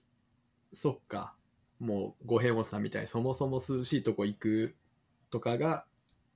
[0.72, 1.37] そっか。
[1.80, 4.76] もう五平本さんみたいにそもそも涼しいとこ行く
[5.30, 5.84] とかが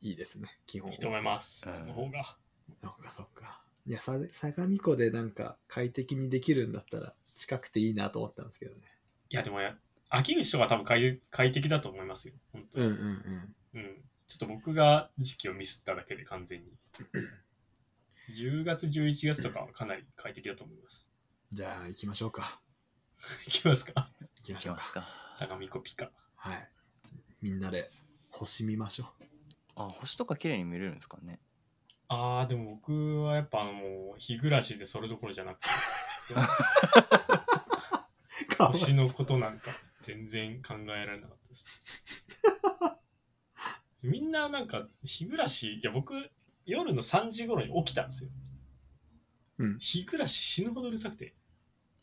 [0.00, 0.94] いいですね、基本は。
[0.94, 1.64] いいと思います。
[1.66, 2.36] うんその方が。
[2.82, 3.60] そっかそっか。
[3.86, 8.80] いや、さ相模湖でなんか快適にできるんだったら近くていいなと思ったんですけどね。
[9.30, 9.76] いや、でもや、
[10.08, 12.34] 秋口とか多分快快適だと思いますよ。
[12.52, 12.86] 本当に。
[12.86, 13.00] うんうん
[13.74, 13.80] うん。
[13.80, 14.02] うん。
[14.26, 16.66] ちょっと僕が時期をミスっただけで完全に。
[18.30, 21.10] 10月、11月とかはかなり快適だと思います。
[21.50, 22.60] じゃあ行きましょうか。
[23.46, 24.08] いきますか
[24.42, 24.80] 行きましょうか。
[24.80, 26.10] いきますか相模湖ピカ。
[26.34, 26.68] はい。
[27.40, 27.90] みんなで
[28.30, 29.06] 星見ましょ
[29.76, 31.38] あ星とか綺麗に見れるんですかね
[32.08, 35.68] あー、でも僕はやっぱあのもう、日暮らしでそれどころじゃなくて、
[38.58, 41.80] 星のことなんか全然考えられなかったです。
[44.02, 46.30] みんななんか日暮らし、いや僕、
[46.66, 48.30] 夜の3時頃に起きたんですよ。
[49.58, 51.34] うん日暮らし死ぬほどうるさくて。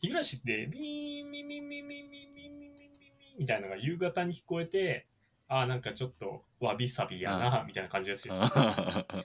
[0.00, 5.06] 日暮らしって、ミーミミミミミミミミミミみたいなのが夕方に聞こえて、
[5.48, 8.64] ああ、なんかちょっとわびさびやな、みたいな感じがするんですよ。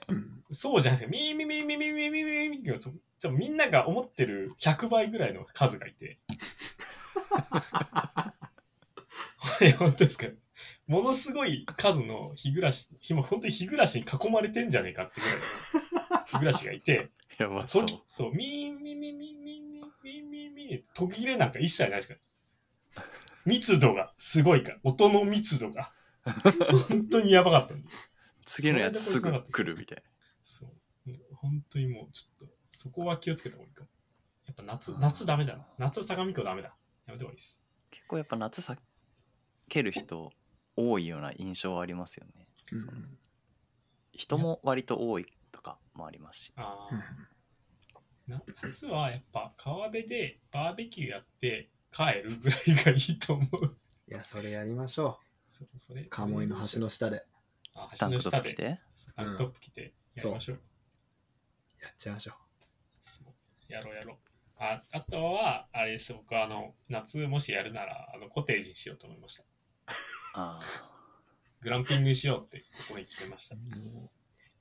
[0.08, 1.16] うん そうじゃないですか。
[1.16, 6.18] ミーミミミミミミミミミそちょみんなが思ってる100倍ぐらいの数がいて。
[9.60, 10.26] いや、本当ですか。
[10.86, 15.42] ものすごい数の日暮らし、今本当に日暮らしに囲まれてんじゃねえかってぐらいの
[16.26, 17.08] 日暮らしがいて、
[17.38, 19.65] やばそそううそう、ミーミーミーミーミーミー
[20.06, 22.14] ミーミーミー途切れなんか一切ないですか
[22.96, 23.04] ら。
[23.44, 25.92] 密度がすごいから、音の密度が。
[26.88, 27.88] 本当にやばかったんで。
[28.46, 30.02] 次のやつすぐ来るみたい
[30.42, 30.70] そう。
[31.10, 33.88] うん本当にもうちょっと、そこは気をつけた方がいいかも。
[34.46, 35.66] やっぱ夏、うん夏ダメだな。
[35.78, 36.74] 夏相模湖ダメだ。
[37.06, 37.62] やめた方がいいです。
[37.90, 38.76] 結構やっぱ夏避
[39.68, 40.32] ける人
[40.76, 43.18] 多いような印象はありますよねうん
[44.12, 47.02] 人も割と多いとかもありますしあうんー
[48.26, 53.76] な夏はやっぱ川辺でバーベキューやって帰るぐらいがいいと思う。
[54.08, 55.18] いや、それやりましょ
[55.50, 56.08] そうそれう。
[56.08, 57.24] 鴨居の橋の下で
[57.74, 60.60] あタンクト橋の下でップ着てそうタンクトップ着てやりましょう。
[61.82, 62.32] やっちゃいましょ
[63.04, 64.16] そうやろうやろう。
[64.58, 69.44] ああとは、あれです、僕はあの夏もしやるならあのコテージにしようと思いました。
[70.34, 70.60] あ
[71.60, 73.56] グランピングしようってここに決めました。
[73.56, 73.58] う。
[73.92, 74.10] も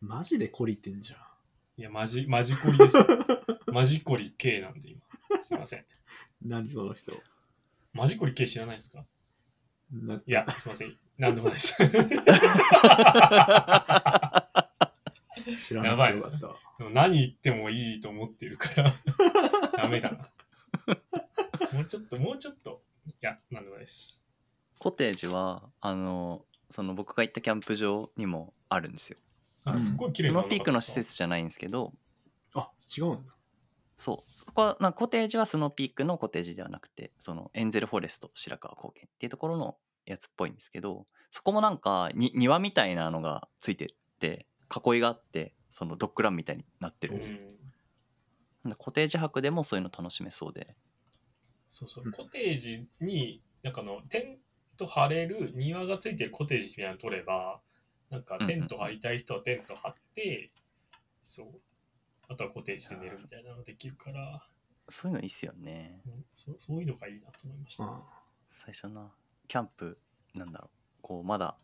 [0.01, 1.19] うマジで懲りてんじゃん。
[1.77, 3.05] いや、マジ、マジコリですよ。
[3.67, 5.01] マジコリ K なんで今。
[5.43, 5.85] すいません。
[6.41, 7.11] 何その人？
[7.93, 8.99] マジコリ K 知らないですか？
[9.91, 10.95] ないや、すいません。
[11.17, 11.75] なんでもないです。
[11.75, 11.83] 知
[15.73, 16.55] らなくてよかったわ。
[16.77, 18.91] でも何言ってもいいと思ってるから、
[19.77, 20.29] ダメだな。
[21.73, 22.81] もうちょっと、もうちょっと。
[23.07, 24.21] いや、なんでもないです。
[24.79, 29.23] コテージはあのその僕が行ったキャンプ場にもあるんですようん
[29.65, 31.93] あ、すごい綺麗なスノーピークの施設じゃないんですけど。
[32.53, 33.35] あ、違うんだ。
[33.97, 34.29] そう。
[34.29, 47.55] そこはなんかコテージはスノーピークのコテージではなくてそのエンゼルフォレスト白川高原っていうところのやつっぽいんですけどそこもなんかに庭みたいなのがついてて囲いがあってそのドッグランみたいになってるんですよ、うん。
[48.65, 50.75] なんでコテージ泊でもそういうの楽しめそうで。
[51.67, 54.37] そうそう、コテージに、なんかあの、テン
[54.77, 57.59] ト張れる庭がついてるコテージみたいなの取れば、
[58.15, 60.49] なんかテント張りたい人はテント張って、
[61.21, 61.47] そう。
[62.29, 64.47] あとはコテージで寝るみたいなのできるから、
[64.89, 65.99] そういうのいいっすよね。
[66.05, 67.83] うんそうそういうのがいいなと思いました。
[67.83, 68.01] あ
[68.47, 69.11] 最初な。
[69.47, 69.97] キャンプ
[70.33, 70.69] なんだろう。
[71.01, 71.55] こうまだ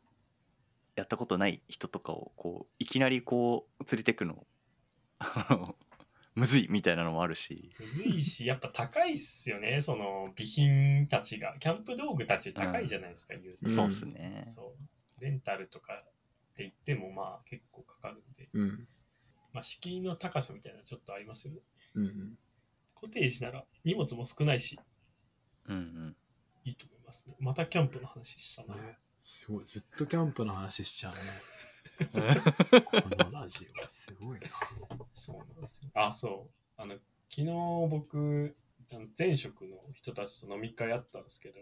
[0.96, 4.46] やったことない人とかをこういきなりこう連れてくの。
[6.34, 7.72] むずいみたいなのもあるし。
[7.78, 11.58] むずいし、やっぱ高いっすよね、その備品たちが。
[11.60, 13.60] キャンプ道具たち高いじゃないですか、言うて。
[13.64, 13.76] うん。
[13.76, 14.46] そうっすね。
[14.48, 14.74] そ
[15.20, 15.22] う。
[15.22, 16.04] レンタルとか
[16.52, 18.88] って言っても、まあ結構かかるんで、うん
[19.54, 21.60] まあ敷居の高さみたいなのちょっとありますよね。
[21.96, 22.38] うん
[22.96, 24.80] コテージなら荷物も少ないし、
[25.68, 26.16] うんうん
[26.64, 27.36] いいと思いますね。
[27.40, 28.76] またキャンプの話したな。
[28.76, 31.20] ねすごいずっとキャンプの話しちゃうね
[32.12, 32.20] こ
[33.26, 34.48] のラジオはすごいな
[35.14, 35.92] そうなんですよ。
[35.94, 36.82] あ、そう。
[36.82, 36.96] あの、
[37.30, 37.46] 昨日
[37.90, 38.56] 僕、
[38.92, 41.60] あの前職の人たちと飲み会あったんですけど、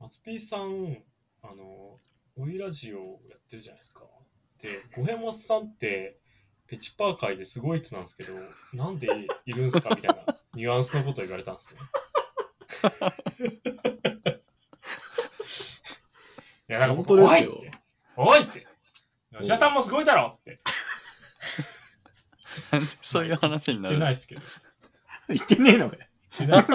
[0.00, 1.02] 松 P さん、
[1.42, 2.00] あの、
[2.36, 4.02] オイラジオやってるじゃないですか。
[4.60, 6.18] で、五右衛門さんって、
[6.66, 8.34] ペチパー界ですごい人なんですけど、
[8.72, 9.08] なんで
[9.44, 11.80] いるんすかみたいなニュアンスのことを言われたんですね。
[16.70, 17.60] いや、なんか僕、本当ですよ。
[18.16, 18.66] おいって、
[19.32, 20.60] おいって、吉田さんもすごいだろって。
[22.72, 24.40] なんでそういう話に言ってなるないですけど。
[25.28, 26.06] 言ってねえのかよ。
[26.38, 26.72] 言ってないっす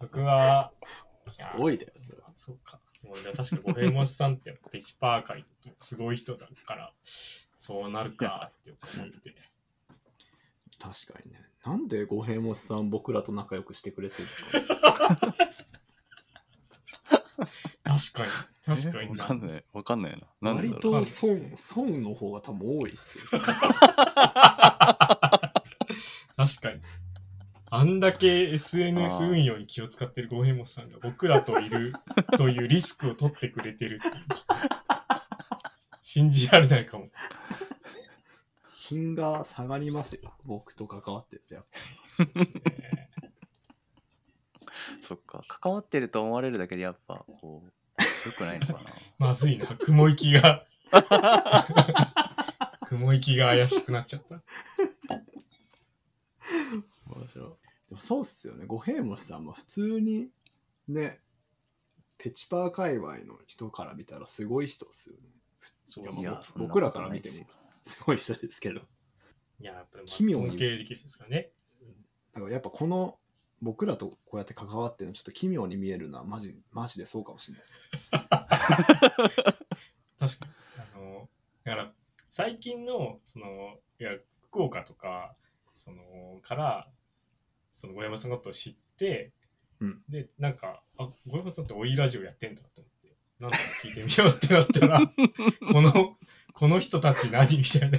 [0.00, 0.72] 僕は、
[1.36, 1.92] いや多いだよ
[2.36, 2.80] そうか。
[3.02, 5.44] もう確かに五平餅さんってペチパー界
[5.78, 6.92] すごい人だから、
[7.56, 9.34] そうなるかって思って。
[10.78, 11.40] 確かにね。
[11.64, 14.50] なんで五平餅さん僕らと仲良くしてくれてるんですか
[17.84, 18.30] 確かに、
[18.64, 19.34] 確かにわか。
[19.34, 19.64] んない。
[19.72, 20.18] わかんないな。
[20.40, 21.04] なんで割だろう。
[21.04, 23.24] と損損の方が多分多いっすよ。
[23.30, 23.44] 確
[26.60, 26.80] かに。
[27.70, 31.92] あんだけ SNS 運用に気を使ってる五平餅さんが僕らといる
[32.38, 34.16] というリスクを取ってくれてるって
[36.00, 37.10] 信じられないかも。
[38.76, 41.64] 品が下がりますよ僕と関わってるとやっ
[42.06, 42.62] そうですね。
[45.02, 50.64] そっか関わってると思われるだけでやっぱこうよくないのかな まずいな、雲行きが。
[52.86, 54.40] 雲行きが怪しくなっちゃった。
[57.16, 57.48] 面白い。
[57.88, 58.66] でもそうっすよね。
[58.66, 60.28] 五平餅さんも普通に
[60.88, 61.20] ね
[62.18, 65.22] ペチパー界隈の人から見たらすごい人っすよね。
[65.84, 67.36] そういや僕らから見ても
[67.82, 68.80] すすごい人ですけど。
[69.60, 70.46] いや、やっぱりまあ奇妙に。
[70.48, 71.50] 尊敬できる人ですからね。
[72.34, 73.18] だからやっぱこの
[73.60, 78.88] 僕らとこうやって関わってるのちょっと奇妙に見えるのはマジマジでそうかもしれないです
[80.18, 80.52] 確かに。
[80.94, 81.28] あの、
[81.64, 81.92] だから、
[82.28, 84.10] 最近の、その、いや、
[84.48, 85.34] 福岡とか、
[85.74, 86.88] その、から、
[87.78, 89.32] その、小山さんのことを知って、
[89.78, 90.02] うん。
[90.08, 95.00] で、なんか、あ、小山さんっておいラジオやってんだと思って、なんか聞いてみようってなったら、
[95.72, 96.18] この、
[96.54, 97.98] この人たち何みたいな。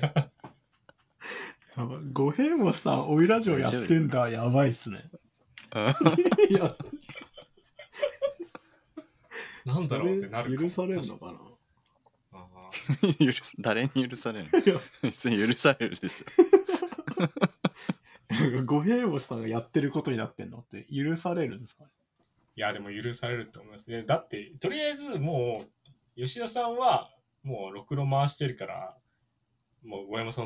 [1.77, 1.99] やばい。
[2.11, 4.29] 五平餅さんおいラジオやってんだ。
[4.29, 5.09] やばいっすね。
[9.63, 11.39] なんだろうってなる許されるのかな？
[12.33, 12.69] あ
[13.17, 14.81] 許す誰に許されるの？
[15.03, 16.25] 別に許されるでし
[18.65, 21.83] 五平餅さんがやってることになってんのって許されるんですか？
[21.85, 21.89] ね
[22.55, 24.03] いや、でも許されると思いますね。
[24.03, 25.63] だって、とりあえずも
[26.17, 27.09] う、吉田さんは、
[27.41, 28.97] もう、ろくろ回してるから、
[29.85, 30.45] もう、小山さん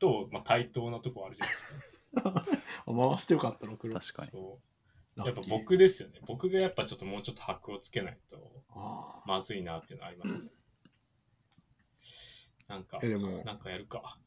[0.00, 2.44] と、まあ、対等なとこあるじゃないですか。
[2.86, 4.58] あ回してよかったの黒確かにそ
[5.16, 5.24] う。
[5.24, 6.18] やっぱ僕ですよね。
[6.26, 8.64] 僕がやっぱちょっともうちょっと箔をつけないと、
[9.24, 10.50] まずいなっていうのありますね。
[12.66, 14.18] なんか、えでもなんかやるか。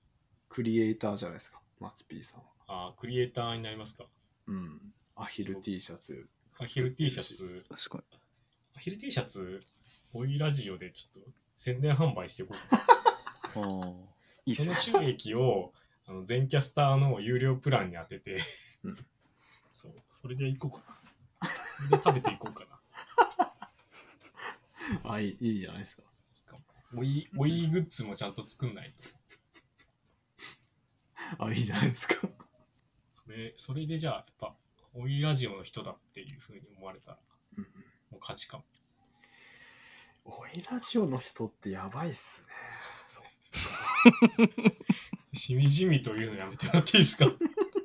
[0.47, 2.45] クリエイターじゃないですか松 P さんは。
[2.67, 4.05] あークリエイターになりますか？
[4.47, 4.93] うん。
[5.15, 6.28] アヒル T シャツ。
[6.59, 8.19] アヒル T シャツ、ょ確かに。
[8.76, 9.61] アヒル T シャツ、
[10.13, 12.69] ボイラジオでちょっと宣伝販売していこう。
[12.69, 13.65] かな。
[13.65, 13.93] あー
[14.45, 14.99] いいっそすね。
[14.99, 15.73] の収益を
[16.07, 18.38] あの全キャスターの有料プランに当てて、
[18.84, 18.95] うん。
[19.71, 20.78] そう、それでいこうか
[21.41, 21.49] な。
[21.78, 22.71] それで食べていこうかな。
[25.11, 26.03] あいいいいじゃないですか。
[26.34, 26.63] しかも。
[26.99, 29.03] おい、おいグッズもちゃんと作んないと。
[31.39, 32.15] あいいじゃないですか。
[33.11, 34.53] それ、それでじゃあ、やっぱ、
[34.93, 37.17] おいラジオの人だっていうふうに思われたら、
[37.57, 37.63] うん
[38.11, 38.63] もう勝ちかも。
[40.26, 42.53] おいラジオの人ってやばいっすね。
[43.07, 47.26] そうしみじみというのやめてもらっていいですか？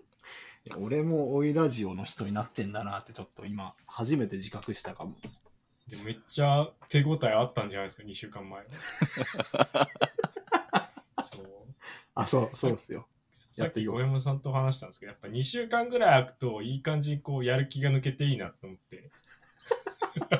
[0.79, 5.17] 俺もおいラジオの人になってんだなってちょっと今初めて自覚したかも。
[5.89, 8.65] でもめっちゃ手応えあったんじゃないですか、2週間前。
[9.53, 9.89] は。
[11.25, 11.75] そう。
[12.15, 13.09] あそうそうっすよ
[13.53, 19.11] さってき小山さんと話したんですけど、やっぱ2週間ぐらい空くといい感じにこうやる気が抜けていいなと思って。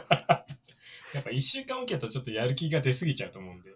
[1.15, 3.73] やっぱ1週間おきだとちょっとやる気が出すぎちゃうと思うんで、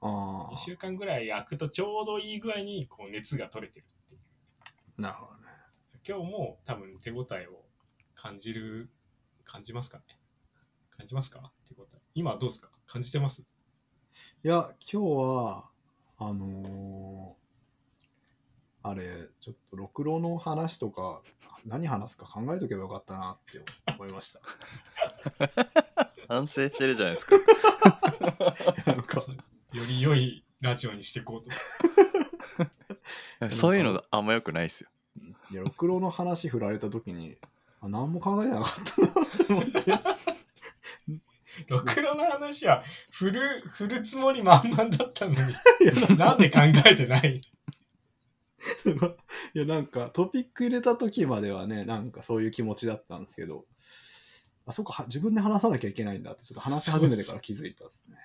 [0.00, 4.20] あ2週間ぐらい空くとちょうどいい具合にこう熱が取れてるっていう。
[4.98, 5.40] あ、なるほどね。
[6.08, 7.62] 今日も多分手応えを
[8.14, 8.88] 感じる、
[9.44, 10.04] 感じますかね
[10.90, 11.52] 感じますか？
[11.68, 11.98] 手応え。
[12.14, 12.70] 今はどうですか？
[12.86, 13.42] 感じてます？
[14.42, 15.70] いや、今日は、
[16.16, 17.39] あのー
[18.82, 21.22] あれ、ちょっと、ろくろの話とか、
[21.66, 24.40] 何話すか考えとけばよかったなって思いました。
[26.28, 27.36] 反省してるじゃないですか。
[28.86, 29.20] なんか、
[29.72, 31.50] より良いラジオにしていこうと。
[33.54, 34.88] そういうのがあんま良くないですよ。
[35.50, 37.36] いや、ろくろの話振られた時に、
[37.82, 39.12] あ何も考えてなかったなっ
[39.46, 40.20] て思って。
[41.68, 45.38] ろくろの話は振る、振るつもり満々だったのに、
[46.16, 47.40] なんで考えてない
[49.54, 53.66] いやなんかトピック入れた時まではねなんかそういう気持ちだったんですけど
[54.66, 58.18] あそっかは自分で話さなきゃいけないんだってちょっと話し始めてから気づいたですね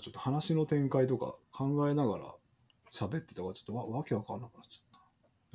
[0.00, 2.34] ちょっと話の展開とか考えながら
[2.92, 4.88] 喋ってたからちょっとわわけわかんなくなっちゃっ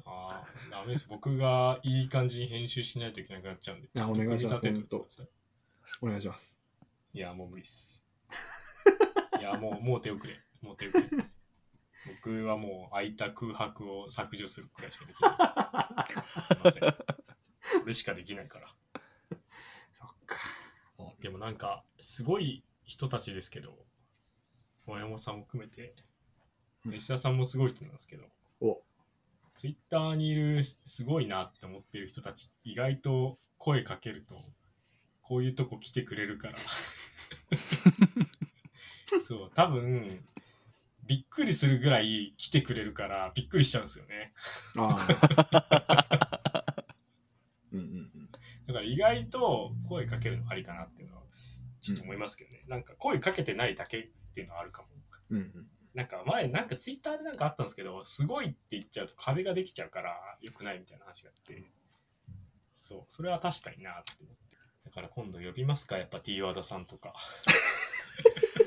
[0.05, 1.07] ああ、ダメです。
[1.09, 3.89] 僕がいい感じに編集しないといけなくなっちゃうんで。
[3.93, 5.31] やお願いしますちゃんと組み立ててくださいた
[6.01, 6.59] お願いします
[7.13, 8.05] いや、もう無理っす。
[9.39, 10.39] いや、もう、もう手遅れ。
[10.61, 11.03] もう手遅れ。
[12.07, 15.31] 僕はもう空いた空白を削除するくらいしかできない。
[16.23, 16.95] すいません。
[17.81, 18.67] それしかできないから。
[19.93, 20.37] そっか
[21.21, 23.77] でもなんか、すごい人たちですけど、
[24.85, 25.95] 大山さんも含めて、
[26.85, 28.25] うん吉田さんもすごい人なんですけど、
[28.59, 28.81] お
[29.55, 34.35] ツイッターにいるすごいなって思ってる人たち、意外と声かけると、
[35.21, 36.55] こういうとこ来てくれるから。
[39.21, 40.25] そう、多分、
[41.07, 44.33] びっくりするぐらい来てくれるから、びっくりしちゃうんですよね。
[47.71, 48.29] うんうんうん
[48.65, 51.23] だから意外と声かけるのありかなっていうのは、
[51.81, 52.63] ちょっと思いますけどね。
[52.67, 54.87] なんか声かけてないだけっていうのはあるかも。
[55.31, 61.63] うんうんなんか前、なんかツイッターでなんかあったんですけど、すごいって言っちゃうと壁ができちゃうから良くないみたいな話があって、
[62.73, 64.57] そう、それは確かになって思って。
[64.85, 67.13] だから今度呼びますか、やっぱ T 和田さんとか。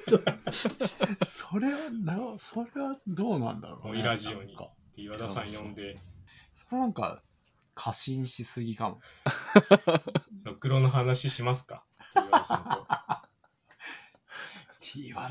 [1.27, 4.71] それはなそれはどうなんだろう、モイラジオになんか。
[4.95, 6.01] T 和田さん呼んで、
[6.55, 7.23] それはなんか
[7.75, 9.01] 過信しすぎかも。
[10.45, 11.83] ろくろの話しますか、
[12.15, 12.87] 和田さんと。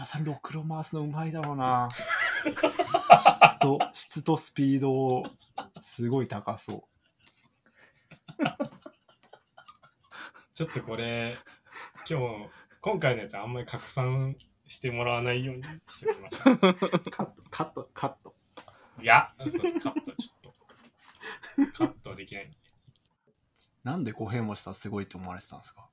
[0.05, 1.89] さんろくろ回すのうまいだろうな。
[2.43, 5.25] 質と質とスピードを
[5.79, 6.87] すごい高そ
[10.53, 11.35] ちょっとこれ、
[12.09, 12.49] 今日、
[12.85, 14.35] 今回のやつあんまり拡散
[14.67, 16.53] してもらわないようにしておきましょう。
[16.53, 16.59] う
[17.09, 18.35] カット カットカット
[19.01, 20.53] いや、すいません、カットちょっと。
[21.79, 22.55] カットはできない。
[23.83, 25.89] なんで小平もさんすごいと思われてたんですか？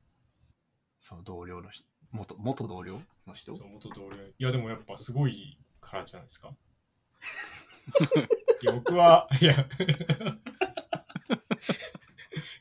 [0.99, 3.55] その同僚の人元元同僚の人？
[3.55, 4.17] そう、元同僚。
[4.27, 6.55] いや、でもやっぱすごいからじゃないですか。
[8.63, 9.55] いや、僕は、いや、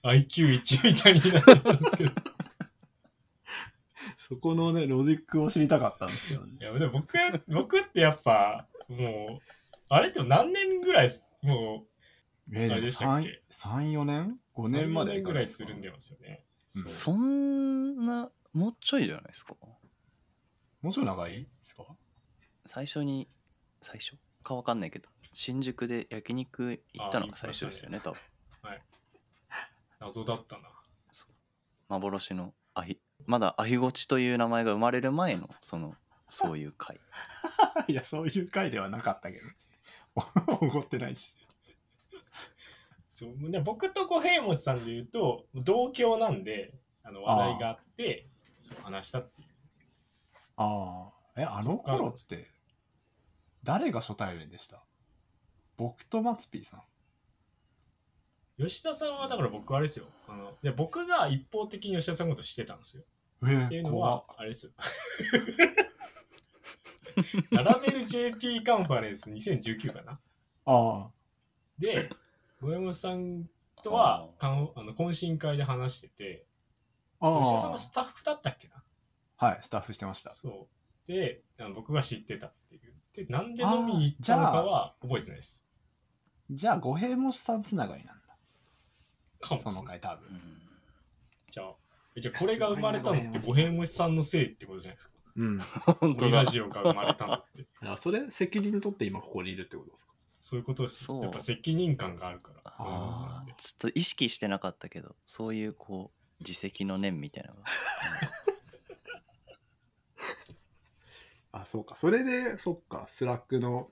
[0.04, 2.31] IQ1 みたいになっちゃったんですけど。
[4.32, 6.54] そこのねロジックを知りたかったんですけどね。
[6.62, 7.18] いや、でも僕、
[7.50, 9.44] 僕ってやっぱ、もう、
[9.90, 11.10] あれって何年ぐらい、
[11.42, 11.86] も
[12.54, 14.40] えー、でもあれでしたっけ？34年？
[14.56, 16.46] う、5年まで3年ぐらいすするんでますよね。
[16.74, 16.82] うん。
[16.84, 19.56] そんな、もうちょいじゃないですか？
[20.82, 21.84] もうちょい長いですか？
[22.66, 23.28] 最初に、
[23.82, 24.16] 最初？
[24.44, 28.20] かわかんないけど、新宿で焼肉行ったのが最初ですよね、多分。
[30.00, 30.64] 謎だったな。
[31.90, 35.96] 幻のアヒ、まだアヒゴチという名前が生まれる前の、その、
[36.30, 37.00] そういう回。
[37.88, 39.46] いやそういう回ではなかったけど
[40.62, 41.38] おごってないし。
[43.12, 48.26] そうで僕と小平持さんで言うと、同郷なんで、あの話題があって、
[48.58, 49.48] そう話したっていう。
[50.58, 52.50] ああえあの頃って
[53.64, 54.84] 誰が初対面でした？
[55.78, 56.84] 僕とマツピーさん
[58.68, 60.06] 吉田さんはだから僕あれですよ。
[60.28, 63.04] あのいや僕が一方的に吉田さんのこと知ってたんですよ。
[63.48, 64.74] えっていうの怖は、あれですよ。
[67.52, 70.20] ララベル JP カンファレンス2019かな。
[70.66, 71.10] あ
[71.80, 72.10] で、
[72.62, 73.50] 小山さん
[73.82, 76.44] とはかんあの懇親会で話してて、
[77.20, 78.84] ああ吉田さんはスタッフだったっけな
[79.38, 80.68] はいスタッフしてましたそ
[81.08, 81.12] う。
[81.12, 82.94] で、あの僕が知ってたっていう。
[83.14, 85.68] で、なんで飲みに行ったのかは覚えてないです。
[86.52, 88.21] じゃあ五平もさんつながりなん
[89.42, 89.82] かもしれない。
[89.82, 90.28] の回多分
[91.50, 91.74] じゃあ、
[92.16, 95.16] えじゃあこれが生まれたのって五平虫さんのせいってことじゃないですか。
[95.36, 96.30] うん本当。
[96.30, 97.66] ラジオが生まれたのって。
[97.88, 100.14] あそれ責任取って今ここにいるってことですか？
[100.42, 101.24] そういうことですそうよ。
[101.26, 103.46] やっぱ責任感があるから、あ。
[103.58, 107.66] ちょっと意識してなかったけどそういうこう自責の念みたいなのが
[111.62, 113.92] あそうかそれでそっかスラックの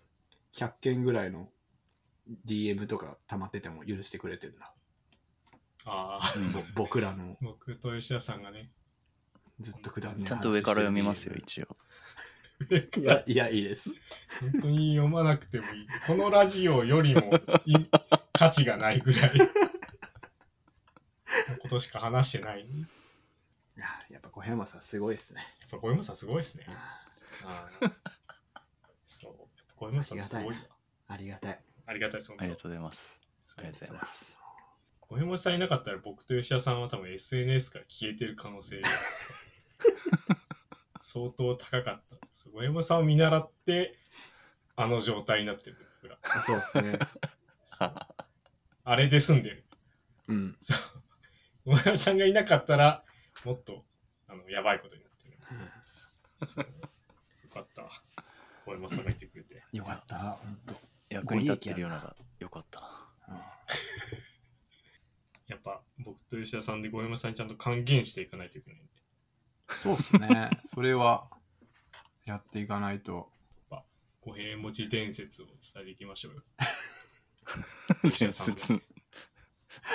[0.54, 1.50] 100件ぐらいの
[2.46, 4.74] DM とか溜まってても許してくれてんだ
[5.86, 6.34] ああ、
[6.76, 7.38] ぼ僕らの。
[7.42, 8.72] 僕と吉田さんがね、
[9.60, 11.78] ずっとくだんちゃんと上から読みますよ話一応。
[12.98, 13.92] いやいやいいです。
[14.42, 15.88] 本当に読まなくてもいい。
[16.06, 17.22] このラジオよりも
[17.66, 17.74] い
[18.34, 19.38] 価値がないぐらい。
[19.38, 19.48] の
[21.58, 22.60] ことしか話してない。
[22.60, 22.70] やい
[23.80, 25.48] ややっぱ小山さんすごいですね。
[25.68, 26.66] っぱ小山さんすごいですね。
[26.68, 27.92] あー。
[29.06, 29.36] そう。
[29.76, 30.62] 小山さんすごいわ。
[31.08, 32.20] ありがたいありがたい。
[32.20, 32.44] です、本当。
[32.44, 33.20] ありがとうございます。
[33.58, 34.49] ありがとうございます
[35.10, 38.88] 小山さんいなかったら僕と吉田さんは多分 SNS から消えてる可能性が
[41.02, 42.18] 相当高かった。
[42.32, 43.98] 小山さんを見習って、
[44.76, 45.78] あの状態になってる。
[46.04, 47.90] 僕らそうですね
[48.84, 49.66] あれで住んでる。
[50.28, 50.58] うん。
[51.66, 53.04] 小山さんがいなかったら、
[53.46, 53.84] もっと、
[54.28, 55.38] あの、やばいことになってる。
[57.44, 57.92] よかったわ。
[58.66, 59.64] 小山さんがいてくれて。
[59.72, 60.76] よかった本当
[61.10, 62.82] 役に立ってるようならよかった
[63.28, 63.56] な
[65.50, 68.90] やっぱ、僕と吉田さんで小山さんにちゃんと還元していかないといけないんで。
[69.70, 71.30] そうっすねそれは
[72.26, 73.32] やっていかないと
[74.22, 76.44] 五平餅伝説を伝えていきましょうよ。
[78.04, 78.82] 伝説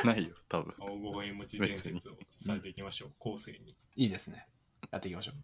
[0.05, 3.11] ないよ多分青五平餅伝説を伝えていきましょう。
[3.18, 4.48] 後世にいいですね
[4.90, 5.34] やっていきましょう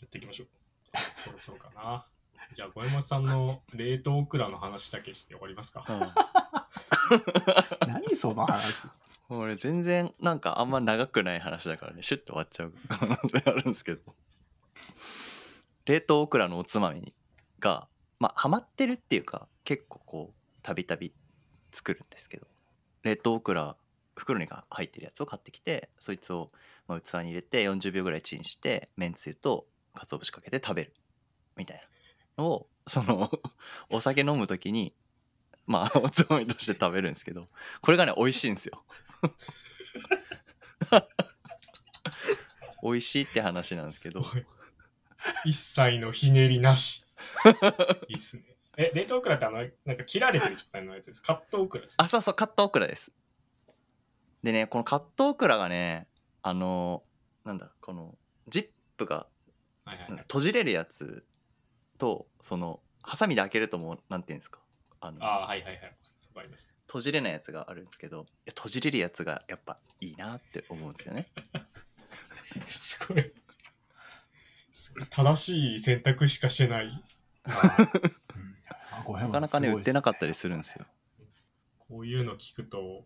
[0.00, 0.48] やっていきましょう。
[1.14, 2.06] そろそろかな。
[2.52, 5.84] じゃあ、小山さんの冷凍オクラの話だけして終わりますか。
[7.86, 8.86] 何その話
[9.28, 12.02] 俺全然なんかあんま長くない話だからね。
[12.02, 14.14] シュッと終わっちゃう可能性あるんですけど。
[15.86, 17.14] 冷凍オクラのおつまみ
[17.60, 21.12] がまあハマってるっていうか結構こうたびたび
[21.72, 22.46] 作るんですけど。
[23.02, 23.76] 冷凍オクラ
[24.16, 26.48] 袋に入ってるやつを買ってきてそいつを
[26.86, 30.94] まあ器に入れて40秒ぐらいチンしてめんつゆと鰹節かけて食べる。
[31.56, 31.86] みたい
[32.36, 33.30] なのをその
[33.90, 34.94] お酒飲む時に
[35.66, 37.48] まあおつまみとして食べるんですけど。
[37.80, 38.84] これがね美味しいんですよ。
[42.82, 44.46] 美味しいって話なんですけどすごい
[45.46, 47.06] 一切のひねりなし。
[48.08, 48.44] いいっすね。
[48.76, 51.22] え、冷凍オクラってあの、なんか切られてる状態のやつです。
[51.22, 51.96] カットオクラです。
[51.98, 53.10] あそうそうカットオクラです
[54.42, 56.06] でねこのカットオクラがね
[56.42, 57.02] あの
[57.44, 58.18] なんだこの
[58.48, 59.26] ジップが
[59.86, 61.24] はいはい閉じれるやつ
[61.96, 64.60] とそのハサミで開けるともうなんていうんですか？
[65.00, 65.96] あのああ、はいはいはい。
[66.34, 66.76] そこあります。
[66.88, 71.28] 閉じれないやつがあるんですけど閉じれるやつがやっぱいいなって思うんですよね
[72.66, 73.32] すごい。
[75.10, 76.86] 正しい選択しかしてない。
[76.86, 77.02] うん
[79.12, 80.86] なかなかね売ってなかったりすするんですよ
[81.78, 83.04] こういうの聞くと、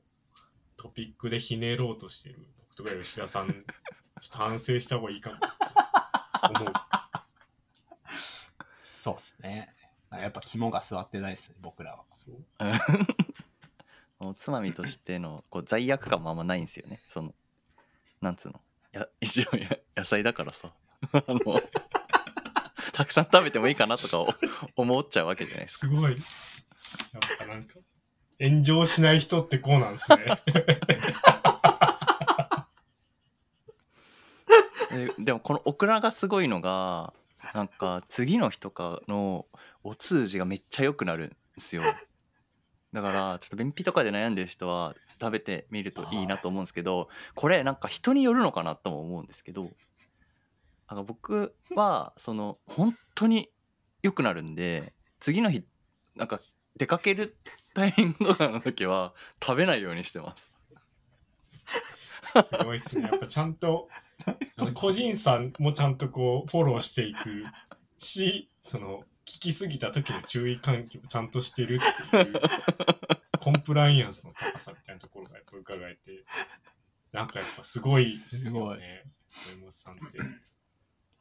[0.77, 3.65] トピックでひねろうとしてる僕とか吉田さん、ちょっ
[4.31, 5.37] と反省した方がいいかも。
[6.61, 6.73] 思う。
[8.85, 9.75] そうっすね
[10.13, 12.37] やっぱ肝が座ってないですね僕らはそう。
[14.21, 17.35] おつまみとしてのこう罪悪感もあんまないんですよねその
[18.21, 18.61] なんつうの
[18.93, 20.73] や一応や野菜だからさ
[21.13, 21.61] あの
[22.93, 24.29] たくさん食べてもいいかなとかお
[24.83, 26.13] 思っちゃうわけじゃないですかすごい。
[26.13, 26.21] やっ
[27.39, 27.75] ぱなんか、
[28.41, 30.19] 炎上しない人ってこうなんですね。
[35.17, 37.13] ででもこのオクラがすごいのが
[37.55, 39.47] なんか次の日とかの
[39.89, 41.83] お通じがめっちゃ良くなるんですよ
[42.93, 49.73] だからちょっと便秘とかで悩んでる人は食べてみるといいなと思うんですけどこれなんか人によるのかなとも思うんですけどなん
[50.99, 53.51] か僕はその本当に
[54.03, 55.67] 良くなるんで次の日
[56.15, 56.41] なんか
[56.77, 57.37] 出かける
[57.75, 60.53] タイミングとかの時は食べないようにしてます
[62.43, 63.03] すごいっすね。
[63.03, 63.89] やっぱちゃんと、
[64.75, 67.45] 個人差もちゃんとこう、フォローしていく
[67.99, 72.41] し、その、聞きすぎた時の注意喚起もちゃんとしてるっていう、
[73.39, 76.25] コンプライアンスの高さみたいなところがやっぱ伺えて、
[77.13, 79.05] なんかやっぱすごいですよね。
[79.29, 80.19] 小山さんって。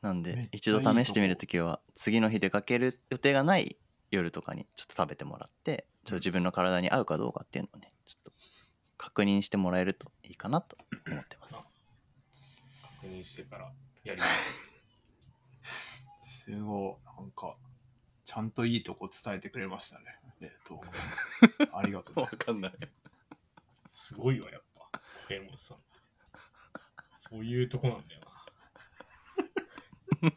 [0.01, 3.77] なんで一度試してみるときは次の日出かける予定がない
[4.09, 8.31] 夜とかにちょっと食べてもらってちょっと自分の体に合うかどうかっていうのをねちょっと
[8.95, 10.77] 確認してもらえるといいかなと
[11.09, 11.55] 思ってます。
[13.01, 13.71] 確認してから
[14.03, 14.75] やります。
[16.23, 17.57] すごいなんか
[18.27, 20.81] ちゃんといいとこ伝えてくれましたね 冷凍
[21.71, 22.73] ありがとうございますない。
[23.89, 25.77] すごいわ、やっぱ、小山さん。
[27.15, 28.21] そういうとこなんだよ
[30.21, 30.31] な。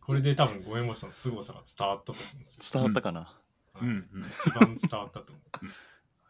[0.00, 2.64] これで多分、小山さんの凄さが伝わったと思うんですよ。
[2.70, 3.40] 伝わったかな、
[3.80, 5.66] うんうん一番伝わったと思う。
[5.66, 5.70] い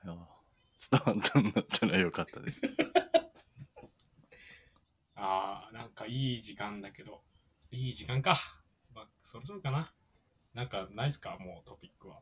[0.07, 0.29] や
[0.93, 2.61] 伝わったんだったらよかったです。
[5.17, 7.25] ああ、なんかいい時間だけど、
[7.73, 8.64] いい時間か。
[8.95, 9.93] まあ、それぞれかな？
[10.55, 11.37] なんかないっすか？
[11.41, 12.21] もうトピックは。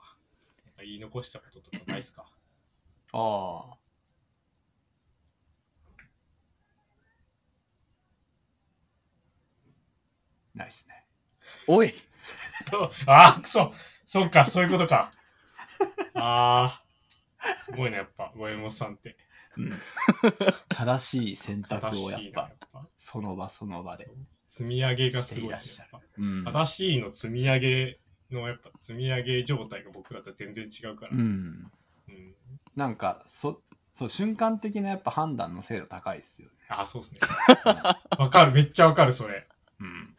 [0.78, 2.26] 言い残したこととかないっすか？
[3.12, 3.78] ああ。
[10.54, 11.06] ないっすね。
[11.66, 11.92] おい
[13.06, 13.72] あ あ、くそ
[14.06, 15.12] そっか、そういうことか。
[16.14, 16.82] あ
[17.38, 19.16] あ、すごいね、やっぱ、五右衛門さんって。
[19.56, 19.78] うん、
[20.68, 22.86] 正しい選択をやっぱぱ。
[22.96, 24.10] その場その場で。
[24.52, 25.86] 積み上げがすごいですね。
[26.18, 27.98] うん正しいの積み上げ
[28.30, 31.12] の、やっぱ積み上げ状態が僕らとは全然違うから。
[31.12, 32.34] うん、うん
[32.76, 36.54] なんかそそう瞬間的なやっぱ判断の精度高いっすよね。
[36.68, 37.20] ああ、そうですね。
[38.18, 39.46] わかる、めっちゃわかる、それ。
[39.80, 40.16] うん、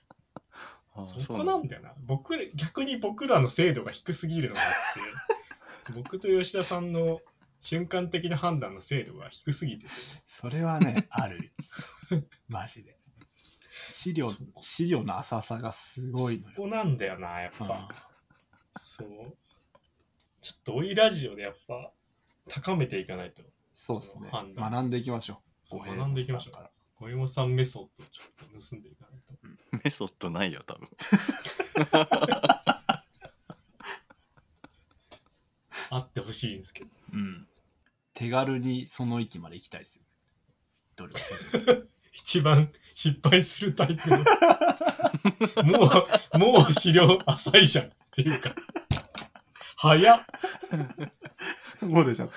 [0.95, 1.93] あそこなんだよな。
[2.03, 7.21] 僕ら、逆に僕らの精度が低すぎるのがあって、 僕と吉田さんの
[7.59, 9.91] 瞬間的な判断の精度が低すぎてて、
[10.25, 11.51] それはねある
[12.47, 12.97] マジで。
[14.03, 16.53] 資料そ資料の浅さがすごいのよ。
[16.55, 17.89] そこなんだよな、やっうんぱ。
[18.77, 19.09] そう。
[20.41, 21.91] ちょっと追いラジオでやっぱ
[22.49, 23.43] 高めていかないと。
[23.73, 25.41] そうですね学んでいきましょ
[25.71, 25.77] う。
[25.77, 26.55] 学んでいきましょう
[26.95, 29.33] 小山さんメソッドをちょっと盗んでいかないと。
[29.83, 30.87] メソッドないよ、多分。
[35.89, 36.89] あってほしいんですけど。
[37.13, 37.47] うん。
[38.13, 40.07] 手軽にその域まで行きたいですよね。
[40.95, 41.89] 努力せず。
[42.13, 44.17] 一番失敗するタイプの。
[45.65, 45.91] も
[46.35, 48.55] う、もう資料浅いじゃんっていうか。
[49.77, 50.25] 早っ。
[51.81, 52.29] もう出ちゃっ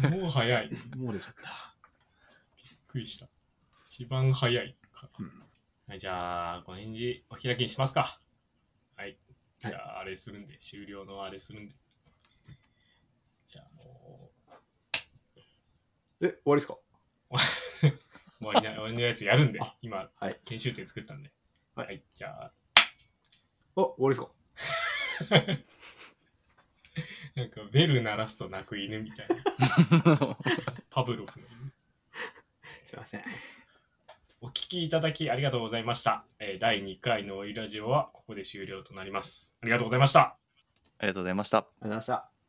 [0.00, 0.08] た。
[0.08, 0.68] もう早い。
[0.68, 1.76] びっもう出ちゃった。
[2.88, 3.28] くりした。
[3.88, 5.08] 一番早いか
[5.86, 8.20] はい、じゃあ、この辺でお開きにしますか。
[8.96, 9.18] はい。
[9.58, 11.74] じゃあ、あれするんで、終了のあれするんで。
[13.46, 14.30] じゃあ、も
[16.22, 16.78] え、終わりですか？
[18.40, 20.40] う、終わりな、終わりのやつやるんであ、今、はい。
[20.44, 21.30] 研修点作ったんで。
[21.74, 22.52] はいはい、じゃあ、
[23.76, 25.40] あ、終わりですか
[27.36, 29.36] なんか、ベル鳴らすと鳴く犬みたいな。
[30.90, 31.72] パブロフの犬。
[32.84, 33.24] すいません。
[34.42, 36.24] お聞きいただきありがとうございました。
[36.38, 39.56] えー第2回のオイラジオはここで終了となります。
[39.60, 40.20] ありがとうございました。
[40.20, 41.58] ありがとうございました。
[41.58, 42.39] ありがとうございました。